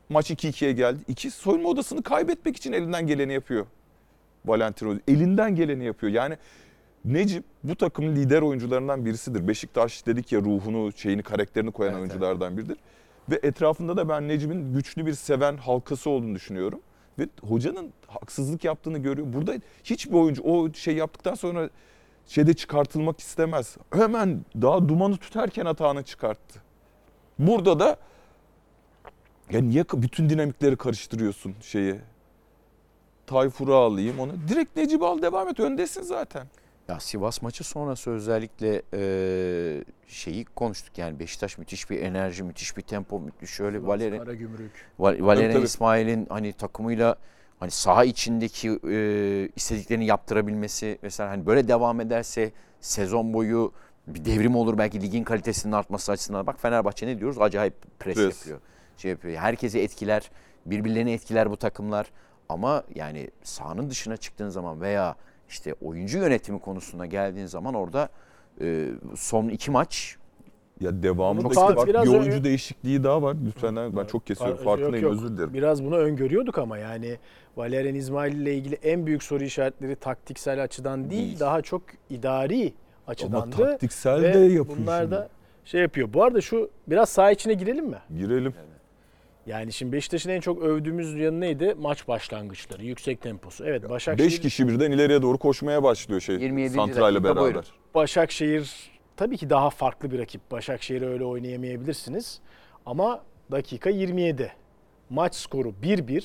[0.08, 0.98] maç 2-2'ye geldi.
[1.08, 3.66] İki soyunma odasını kaybetmek için elinden geleni yapıyor.
[4.46, 5.02] Valentin Rozier.
[5.08, 6.12] Elinden geleni yapıyor.
[6.12, 6.36] Yani
[7.04, 9.48] Necip bu takımın lider oyuncularından birisidir.
[9.48, 12.76] Beşiktaş dedik ya ruhunu, şeyini, karakterini koyan Evet, oyunculardan biridir.
[13.30, 16.80] Ve etrafında da ben Necip'in güçlü bir seven halkası olduğunu düşünüyorum.
[17.20, 19.32] Ve hocanın haksızlık yaptığını görüyor.
[19.32, 19.54] Burada
[19.84, 21.70] hiçbir oyuncu o şey yaptıktan sonra
[22.26, 23.76] şeyde çıkartılmak istemez.
[23.92, 26.62] Hemen daha dumanı tüterken hatanı çıkarttı.
[27.38, 27.96] Burada da
[29.50, 32.00] ya niye bütün dinamikleri karıştırıyorsun şeye?
[33.26, 34.32] Tayfur'u alayım onu.
[34.48, 35.60] Direkt Necip'i al devam et.
[35.60, 36.46] Öndesin zaten.
[36.90, 42.82] Ya Sivas maçı sonrası özellikle e, şeyi konuştuk yani Beşiktaş müthiş bir enerji, müthiş bir
[42.82, 44.70] tempo, müthiş şöyle Valeri Karagümrük.
[45.00, 45.62] Val- Valerian.
[45.62, 47.16] İsmail'in hani takımıyla
[47.60, 53.72] hani saha içindeki e, istediklerini yaptırabilmesi mesela hani böyle devam ederse sezon boyu
[54.06, 56.46] bir devrim olur belki ligin kalitesinin artması açısından.
[56.46, 57.38] Bak Fenerbahçe ne diyoruz?
[57.40, 58.38] Acayip pres, Pres.
[58.38, 58.60] yapıyor.
[58.96, 59.38] Şey yapıyor.
[59.38, 60.30] Herkesi etkiler,
[60.66, 62.06] birbirlerini etkiler bu takımlar.
[62.48, 65.16] Ama yani sahanın dışına çıktığın zaman veya
[65.50, 68.08] işte oyuncu yönetimi konusuna geldiğin zaman orada
[68.60, 70.16] e, son iki maç
[70.80, 70.90] Ya
[71.54, 73.36] saat bak biraz bir önce- oyuncu değişikliği daha var.
[73.46, 74.56] Lütfen ben çok kesiyorum.
[74.56, 75.12] Yok, Farkındayım yok.
[75.14, 75.54] özür dilerim.
[75.54, 77.16] Biraz bunu öngörüyorduk ama yani
[77.56, 81.40] Valerian İsmail ile ilgili en büyük soru işaretleri taktiksel açıdan değil, Değil.
[81.40, 82.72] daha çok idari Ama
[83.12, 83.56] açıdandı.
[83.56, 85.10] taktiksel Ve de yapıyor bunlar şimdi.
[85.14, 85.28] da
[85.64, 86.12] şey yapıyor.
[86.12, 87.98] Bu arada şu biraz saha içine girelim mi?
[88.18, 88.54] Girelim.
[89.46, 91.74] Yani şimdi Beşiktaş'ın en çok övdüğümüz yanı neydi?
[91.78, 93.64] Maç başlangıçları, yüksek temposu.
[93.64, 96.74] Evet Başakşehir 5 kişi birden ileriye doğru koşmaya başlıyor şey 27.
[96.74, 97.42] Santra ile dakika beraber.
[97.42, 97.64] buyurun.
[97.94, 100.50] Başakşehir tabii ki daha farklı bir rakip.
[100.50, 102.40] Başakşehir'i öyle oynayamayabilirsiniz.
[102.86, 104.52] Ama dakika 27.
[105.10, 106.24] Maç skoru 1-1.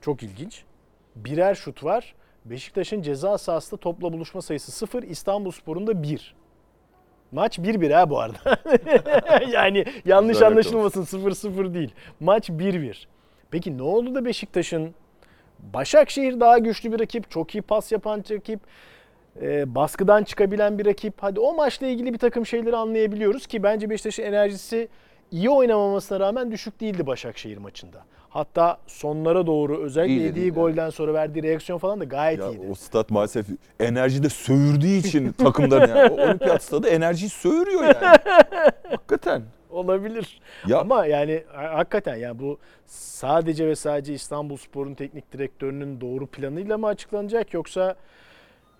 [0.00, 0.64] Çok ilginç.
[1.16, 2.14] Birer şut var.
[2.44, 6.34] Beşiktaş'ın ceza sahasında topla buluşma sayısı 0, İstanbulspor'un da 1.
[7.32, 8.38] Maç 1-1 ha bu arada.
[9.52, 11.94] yani yanlış Güzel anlaşılmasın 0-0 değil.
[12.20, 13.04] Maç 1-1.
[13.50, 14.94] Peki ne oldu da Beşiktaş'ın
[15.58, 18.60] Başakşehir daha güçlü bir rakip, çok iyi pas yapan rakip,
[19.42, 21.14] e, baskıdan çıkabilen bir rakip.
[21.20, 24.88] Hadi o maçla ilgili bir takım şeyleri anlayabiliyoruz ki bence Beşiktaş'ın enerjisi
[25.30, 28.04] iyi oynamamasına rağmen düşük değildi Başakşehir maçında.
[28.30, 30.54] Hatta sonlara doğru özellikle İyiydi, yediği iyiydi.
[30.54, 32.66] golden sonra verdiği reaksiyon falan da gayet Ya iyiydi.
[32.70, 33.46] o stat maalesef
[33.80, 36.10] enerjide söğürdüğü için takımların yani.
[36.12, 37.94] O olimpiyat stadı enerjiyi söğürüyor yani.
[38.90, 39.42] Hakikaten.
[39.70, 40.40] Olabilir.
[40.66, 46.78] Ya Ama yani ha- hakikaten yani bu sadece ve sadece İstanbulspor'un teknik direktörünün doğru planıyla
[46.78, 47.94] mı açıklanacak yoksa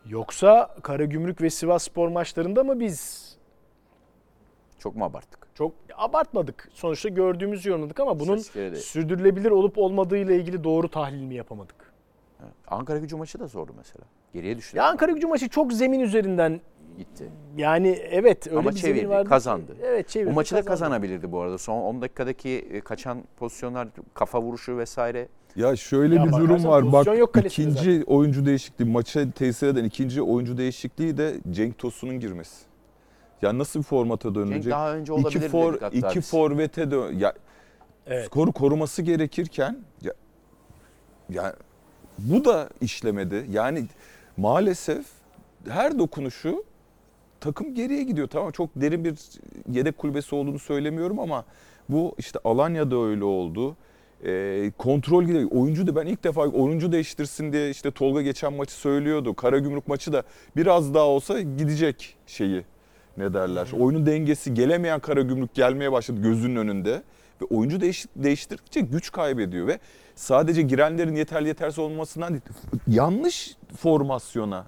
[0.06, 3.29] yoksa Karagümrük ve Sivasspor maçlarında mı biz
[4.80, 5.46] Çok mu abarttık?
[5.54, 6.68] çok abartmadık.
[6.72, 8.36] Sonuçta gördüğümüzü yorumladık ama bunun
[8.76, 11.92] sürdürülebilir olup olmadığıyla ilgili doğru tahlil mi yapamadık?
[12.42, 12.52] Evet.
[12.68, 14.04] Ankara gücü maçı da zordu mesela.
[14.34, 14.76] Geriye düştü.
[14.78, 16.60] Ya Ankara gücü maçı çok zemin üzerinden
[16.98, 17.30] gitti.
[17.56, 19.76] yani evet öyle Ama bir zemin çevirdi, vardı kazandı.
[19.82, 20.30] Evet çevirdi.
[20.30, 20.68] Bu maçı da kazandı.
[20.70, 21.58] kazanabilirdi bu arada.
[21.58, 25.28] Son 10 dakikadaki e, kaçan pozisyonlar, kafa vuruşu vesaire.
[25.56, 26.92] ya şöyle Ya bir durum var.
[26.92, 32.69] Bak yok ikinci oyuncu değişikliği maça tesir eden ikinci oyuncu değişikliği de Cenk Tosun'un girmesi.
[33.42, 34.72] Ya nasıl bir formata Cenk dönülecek?
[34.72, 36.30] daha önce İki olabilir for dedik hatta iki biz.
[36.30, 37.32] forvete dön ya
[38.06, 38.26] Evet.
[38.26, 40.12] skoru koruması gerekirken ya,
[41.30, 41.54] ya
[42.18, 43.46] bu da işlemedi.
[43.50, 43.84] Yani
[44.36, 45.06] maalesef
[45.68, 46.64] her dokunuşu
[47.40, 48.28] takım geriye gidiyor.
[48.28, 49.14] Tamam çok derin bir
[49.72, 51.44] yedek kulübesi olduğunu söylemiyorum ama
[51.88, 53.76] bu işte Alanya'da öyle oldu.
[54.24, 55.50] Ee, kontrol gidiyor.
[55.50, 59.34] Oyuncu da ben ilk defa oyuncu değiştirsin diye işte Tolga geçen maçı söylüyordu.
[59.36, 60.22] Karagümrük maçı da
[60.56, 62.64] biraz daha olsa gidecek şeyi
[63.16, 63.68] ne derler.
[63.78, 67.02] Oyunun dengesi gelemeyen Karagümrük gelmeye başladı gözünün önünde.
[67.42, 69.78] Ve oyuncu değiş, değiştirdikçe güç kaybediyor ve
[70.14, 72.42] sadece girenlerin yeterli yetersiz olmasından değil,
[72.86, 74.66] yanlış formasyona.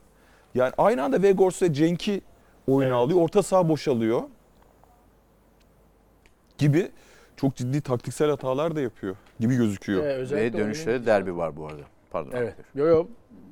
[0.55, 2.21] Yani aynı anda Vegors ve Cenk'i
[2.67, 2.97] oyuna Evet.
[2.97, 3.21] alıyor.
[3.21, 4.23] Orta saha boşalıyor.
[6.59, 6.91] Gibi
[7.37, 10.05] çok ciddi taktiksel hatalar da yapıyor gibi gözüküyor.
[10.05, 11.83] Ee, Ve de derbi var bu arada.
[12.11, 12.31] Pardon.
[12.35, 12.55] Evet.
[12.75, 13.07] Yo yo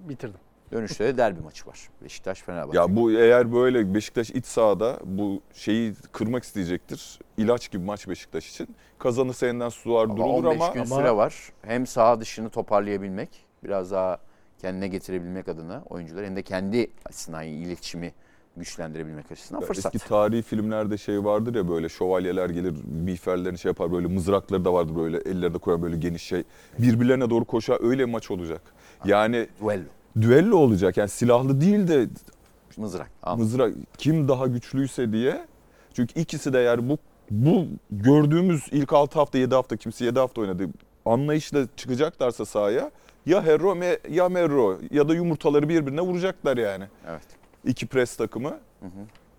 [0.09, 0.41] bitirdim.
[0.72, 1.88] Dönüşte de derbi maçı var.
[2.04, 2.78] Beşiktaş Fenerbahçe.
[2.78, 7.18] Ya bu eğer böyle Beşiktaş iç sahada bu şeyi kırmak isteyecektir.
[7.36, 8.68] İlaç gibi maç Beşiktaş için.
[8.98, 11.52] Kazanırsa yeniden sular Ama durulur 15 ama gün ama- süre var.
[11.62, 13.30] Hem saha dışını toparlayabilmek,
[13.64, 14.18] biraz daha
[14.60, 18.12] kendine getirebilmek adına oyuncular hem de kendi açısından iletişimi
[18.56, 19.94] güçlendirebilmek açısından Ya fırsat.
[19.94, 24.72] Eski tarihi filmlerde şey vardır ya böyle şövalyeler gelir miğferlerini şey yapar böyle mızrakları da
[24.72, 26.44] vardır böyle ellerinde koyar böyle geniş şey.
[26.78, 28.62] Birbirlerine doğru koşar öyle bir maç olacak.
[29.04, 29.82] Yani Duello,
[30.20, 32.08] düello olacak yani silahlı değil de
[32.76, 33.11] mızrak.
[33.22, 33.44] Anladım.
[33.44, 35.46] mızrak kim daha güçlüyse diye.
[35.94, 36.98] Çünkü ikisi de eğer bu
[37.30, 40.68] bu gördüğümüz ilk 6 hafta 7 hafta kimse 7 hafta oynadı
[41.04, 42.90] anlayışla çıkacaklarsa sahaya
[43.26, 43.76] ya Herro
[44.11, 46.84] ya Merro ya da yumurtaları birbirine vuracaklar yani.
[47.08, 47.26] Evet.
[47.64, 48.58] İki pres takımı.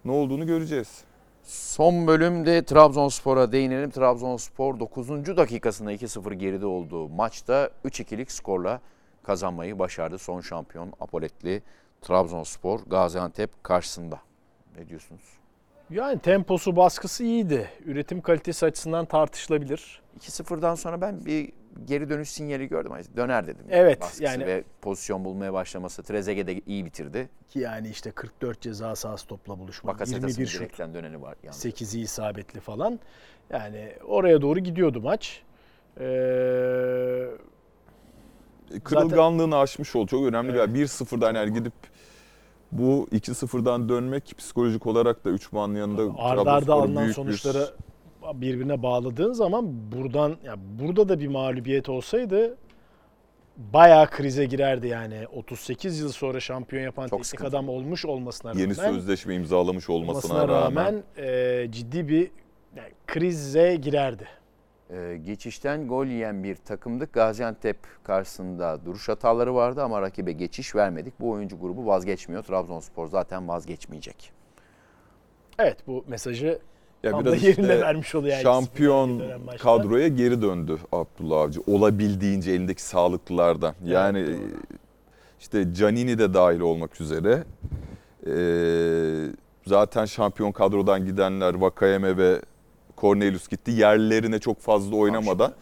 [0.06, 1.04] Ne olduğunu göreceğiz.
[1.44, 3.90] Son bölümde Trabzonspor'a değinelim.
[3.90, 5.10] Trabzonspor 9.
[5.10, 8.82] dakikasında 2-0 geride olduğu maçta 3-2'lik skorla
[9.24, 10.18] kazanmayı başardı.
[10.18, 11.62] Son şampiyon Apoletli
[12.02, 14.20] Trabzonspor Gaziantep karşısında.
[14.78, 15.22] Ne diyorsunuz?
[15.90, 17.70] Yani temposu baskısı iyiydi.
[17.86, 20.02] Üretim kalitesi açısından tartışılabilir.
[20.20, 21.52] 2-0'dan sonra ben bir
[21.86, 22.92] geri dönüş sinyali gördüm.
[23.16, 23.66] Döner dedim.
[23.70, 26.04] Evet, Baskısı yani- ve pozisyon bulmaya başlaması.
[26.04, 27.30] Trezeguet de iyi bitirdi.
[27.50, 29.94] Ki yani işte 44 ceza sahası topla buluşma.
[29.94, 30.80] Bakasetas'ın 21 şut.
[30.80, 31.36] döneni var.
[31.44, 31.56] Yani.
[31.56, 33.00] 8'i isabetli falan.
[33.50, 35.44] Yani oraya doğru gidiyordu maç.
[36.00, 36.04] Ee,
[38.84, 40.08] Kırılganlığını aşmış oldu.
[40.08, 41.74] Çok önemli bir 1-0'dan eğer gidip
[42.72, 48.84] bu 2-0'dan dönmek psikolojik olarak da 3 puanın yanında arda arda alınan büyük bir- birbirine
[48.84, 52.58] bağladığın zaman buradan ya burada da bir mağlubiyet olsaydı
[53.58, 55.28] bayağı krize girerdi yani.
[55.34, 57.50] 38 yıl sonra şampiyon yapan Çok teknik sıkıntı.
[57.50, 62.32] adam olmuş olmasına rağmen yeni sözleşme imzalamış olmasına, olmasına rağmen, rağmen e, ciddi bir
[62.76, 64.28] yani krize girerdi.
[64.92, 67.14] Ee, geçişten gol yiyen bir takımdık.
[67.14, 71.20] Gaziantep karşısında duruş hataları vardı ama rakibe geçiş vermedik.
[71.20, 72.44] Bu oyuncu grubu vazgeçmiyor.
[72.44, 74.32] Trabzonspor zaten vazgeçmeyecek.
[75.60, 76.60] Evet bu mesajı
[77.04, 78.44] ya tam biraz da yerinde işte vermiş oluyor yani.
[78.44, 79.24] şampiyon
[79.60, 81.62] kadroya geri döndü Abdullah Avcı.
[81.68, 83.76] Olabildiğince elindeki sağlıklılardan.
[83.86, 84.32] Yani doğru.
[84.32, 84.38] e,
[85.40, 87.44] işte Canini de dahil olmak üzere.
[88.28, 89.26] Ee,
[89.66, 92.42] zaten şampiyon kadrodan gidenler Vakayeme ve
[93.02, 93.72] Cornelius gitti.
[93.72, 95.54] Yerlerine çok fazla oynamadan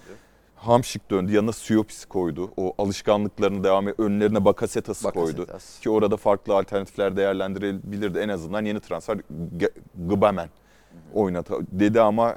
[0.56, 1.32] Hamşik döndü.
[1.34, 2.52] Yanına Siopis koydu.
[2.58, 4.00] O alışkanlıklarını devam et.
[4.00, 5.38] Önlerine Bakasetas'ı koydu.
[5.42, 5.80] Bakasetas.
[5.80, 8.20] Ki orada farklı alternatifler değerlendirebilirdi.
[8.20, 9.18] En azından yeni transfer
[9.58, 10.50] G- Gbamen
[11.14, 12.36] oynat dedi ama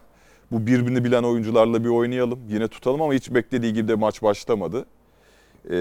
[0.53, 2.39] bu birbirini bilen oyuncularla bir oynayalım.
[2.49, 4.87] Yine tutalım ama hiç beklediği gibi de maç başlamadı.
[5.71, 5.77] Ee,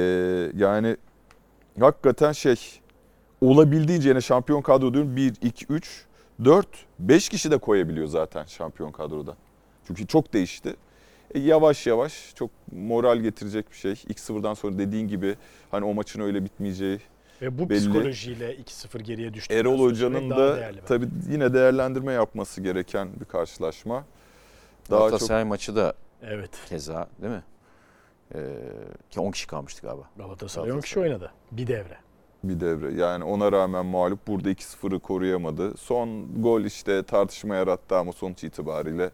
[0.58, 0.98] yani
[1.80, 2.56] hakikaten şey
[3.42, 6.06] olabildiğince yine şampiyon kadro diyorum 1, 2, 3,
[6.46, 6.68] 4,
[7.00, 9.36] 5 kişi de koyabiliyor zaten şampiyon kadroda.
[9.88, 10.76] Çünkü çok değişti.
[11.36, 13.92] E, yavaş yavaş çok moral getirecek bir şey.
[13.92, 15.36] 2-0'dan sonra dediğin gibi
[15.72, 17.00] hani o maçın öyle bitmeyeceği.
[17.42, 17.80] Ve bu Belli.
[17.80, 19.54] psikolojiyle 2-0 geriye düştü.
[19.54, 23.96] Erol Hoca'nın da tabii yine değerlendirme yapması gereken bir karşılaşma.
[24.90, 26.52] Daha çok Galatasaray maçı da Evet.
[26.70, 27.44] keza değil mi?
[28.36, 28.40] Ee,
[29.10, 30.10] ki 10 kişi kalmıştı galiba.
[30.18, 31.32] Galatasaray 10 kişi oynadı.
[31.52, 31.98] Bir devre.
[32.44, 32.94] Bir devre.
[32.94, 35.78] Yani ona rağmen mağlup burada 2-0'ı koruyamadı.
[35.78, 39.12] Son gol işte tartışma yarattı ama sonuç itibariyle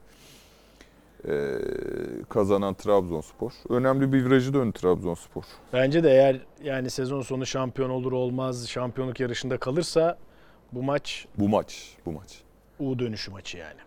[1.28, 1.56] e,
[2.30, 3.52] kazanan Trabzonspor.
[3.70, 5.44] Önemli bir virajı döndü Trabzonspor.
[5.74, 10.18] Bence de eğer yani sezon sonu şampiyon olur olmaz şampiyonluk yarışında kalırsa
[10.72, 12.42] bu maç Bu maç, bu maç.
[12.80, 13.80] U dönüşü maçı yani.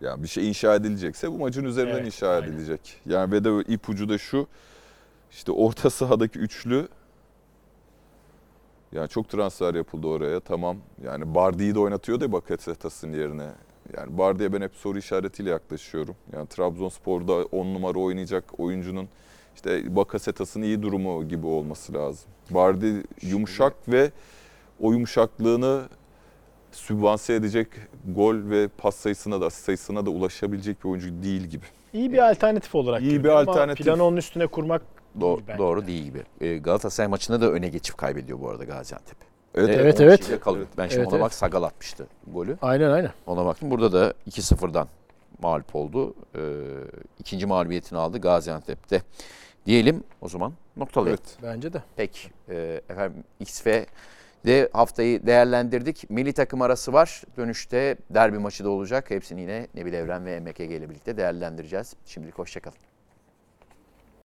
[0.00, 2.48] Yani bir şey inşa edilecekse bu maçın üzerinden Evet, inşa aynen.
[2.48, 2.80] edilecek.
[3.06, 4.46] Yani ve de ipucu da şu.
[5.30, 6.88] işte orta sahadaki üçlü
[8.92, 10.76] yani çok transfer yapıldı oraya tamam.
[11.04, 13.48] Yani Bardi'yi de oynatıyordu ya Bakasetas'ın yerine.
[13.96, 16.14] Yani Bardi'ye ben hep soru işaretiyle yaklaşıyorum.
[16.32, 19.08] Yani Trabzonspor'da 10 numara oynayacak oyuncunun
[19.54, 22.30] işte Bakasetas'ın iyi durumu gibi olması lazım.
[22.50, 24.10] Bardi yumuşak ve
[24.80, 25.82] o yumuşaklığını
[26.72, 27.68] sübvanse edecek
[28.16, 31.64] gol ve pas sayısına da asist sayısına da ulaşabilecek bir oyuncu değil gibi.
[31.92, 33.86] İyi bir alternatif olarak İyi bir görünüyor ama alternatif.
[33.86, 34.82] planı onun üstüne kurmak
[35.20, 35.86] Do- bence doğru de.
[35.86, 36.22] değil gibi.
[36.40, 39.16] Ee, Galatasaray maçında da öne geçip kaybediyor bu arada Gaziantep.
[39.54, 40.40] Evet, Ve Evet, 10 evet.
[40.40, 40.66] kalıyor.
[40.78, 41.24] Ben şimdi Evet, ona evet.
[41.24, 42.56] bak Sagal atmıştı golü.
[42.62, 43.10] aynen aynen.
[43.26, 43.70] Ona baktım.
[43.70, 44.88] Burada da 2-0'dan
[45.42, 46.14] mağlup oldu.
[46.34, 46.40] Ee,
[47.18, 49.02] ikinci mağlubiyetini aldı Gaziantep'te.
[49.66, 51.22] Diyelim o zaman noktalayalım.
[51.28, 51.38] Evet.
[51.42, 51.82] Bence de.
[51.96, 53.66] Peki e, efendim XF
[54.46, 56.10] de haftayı değerlendirdik.
[56.10, 57.22] Milli takım arası var.
[57.36, 59.10] Dönüşte derbi maçı da olacak.
[59.10, 61.94] Hepsini yine Nebil Evren ve Ege ile birlikte değerlendireceğiz.
[62.06, 62.76] Şimdilik hoşçakalın.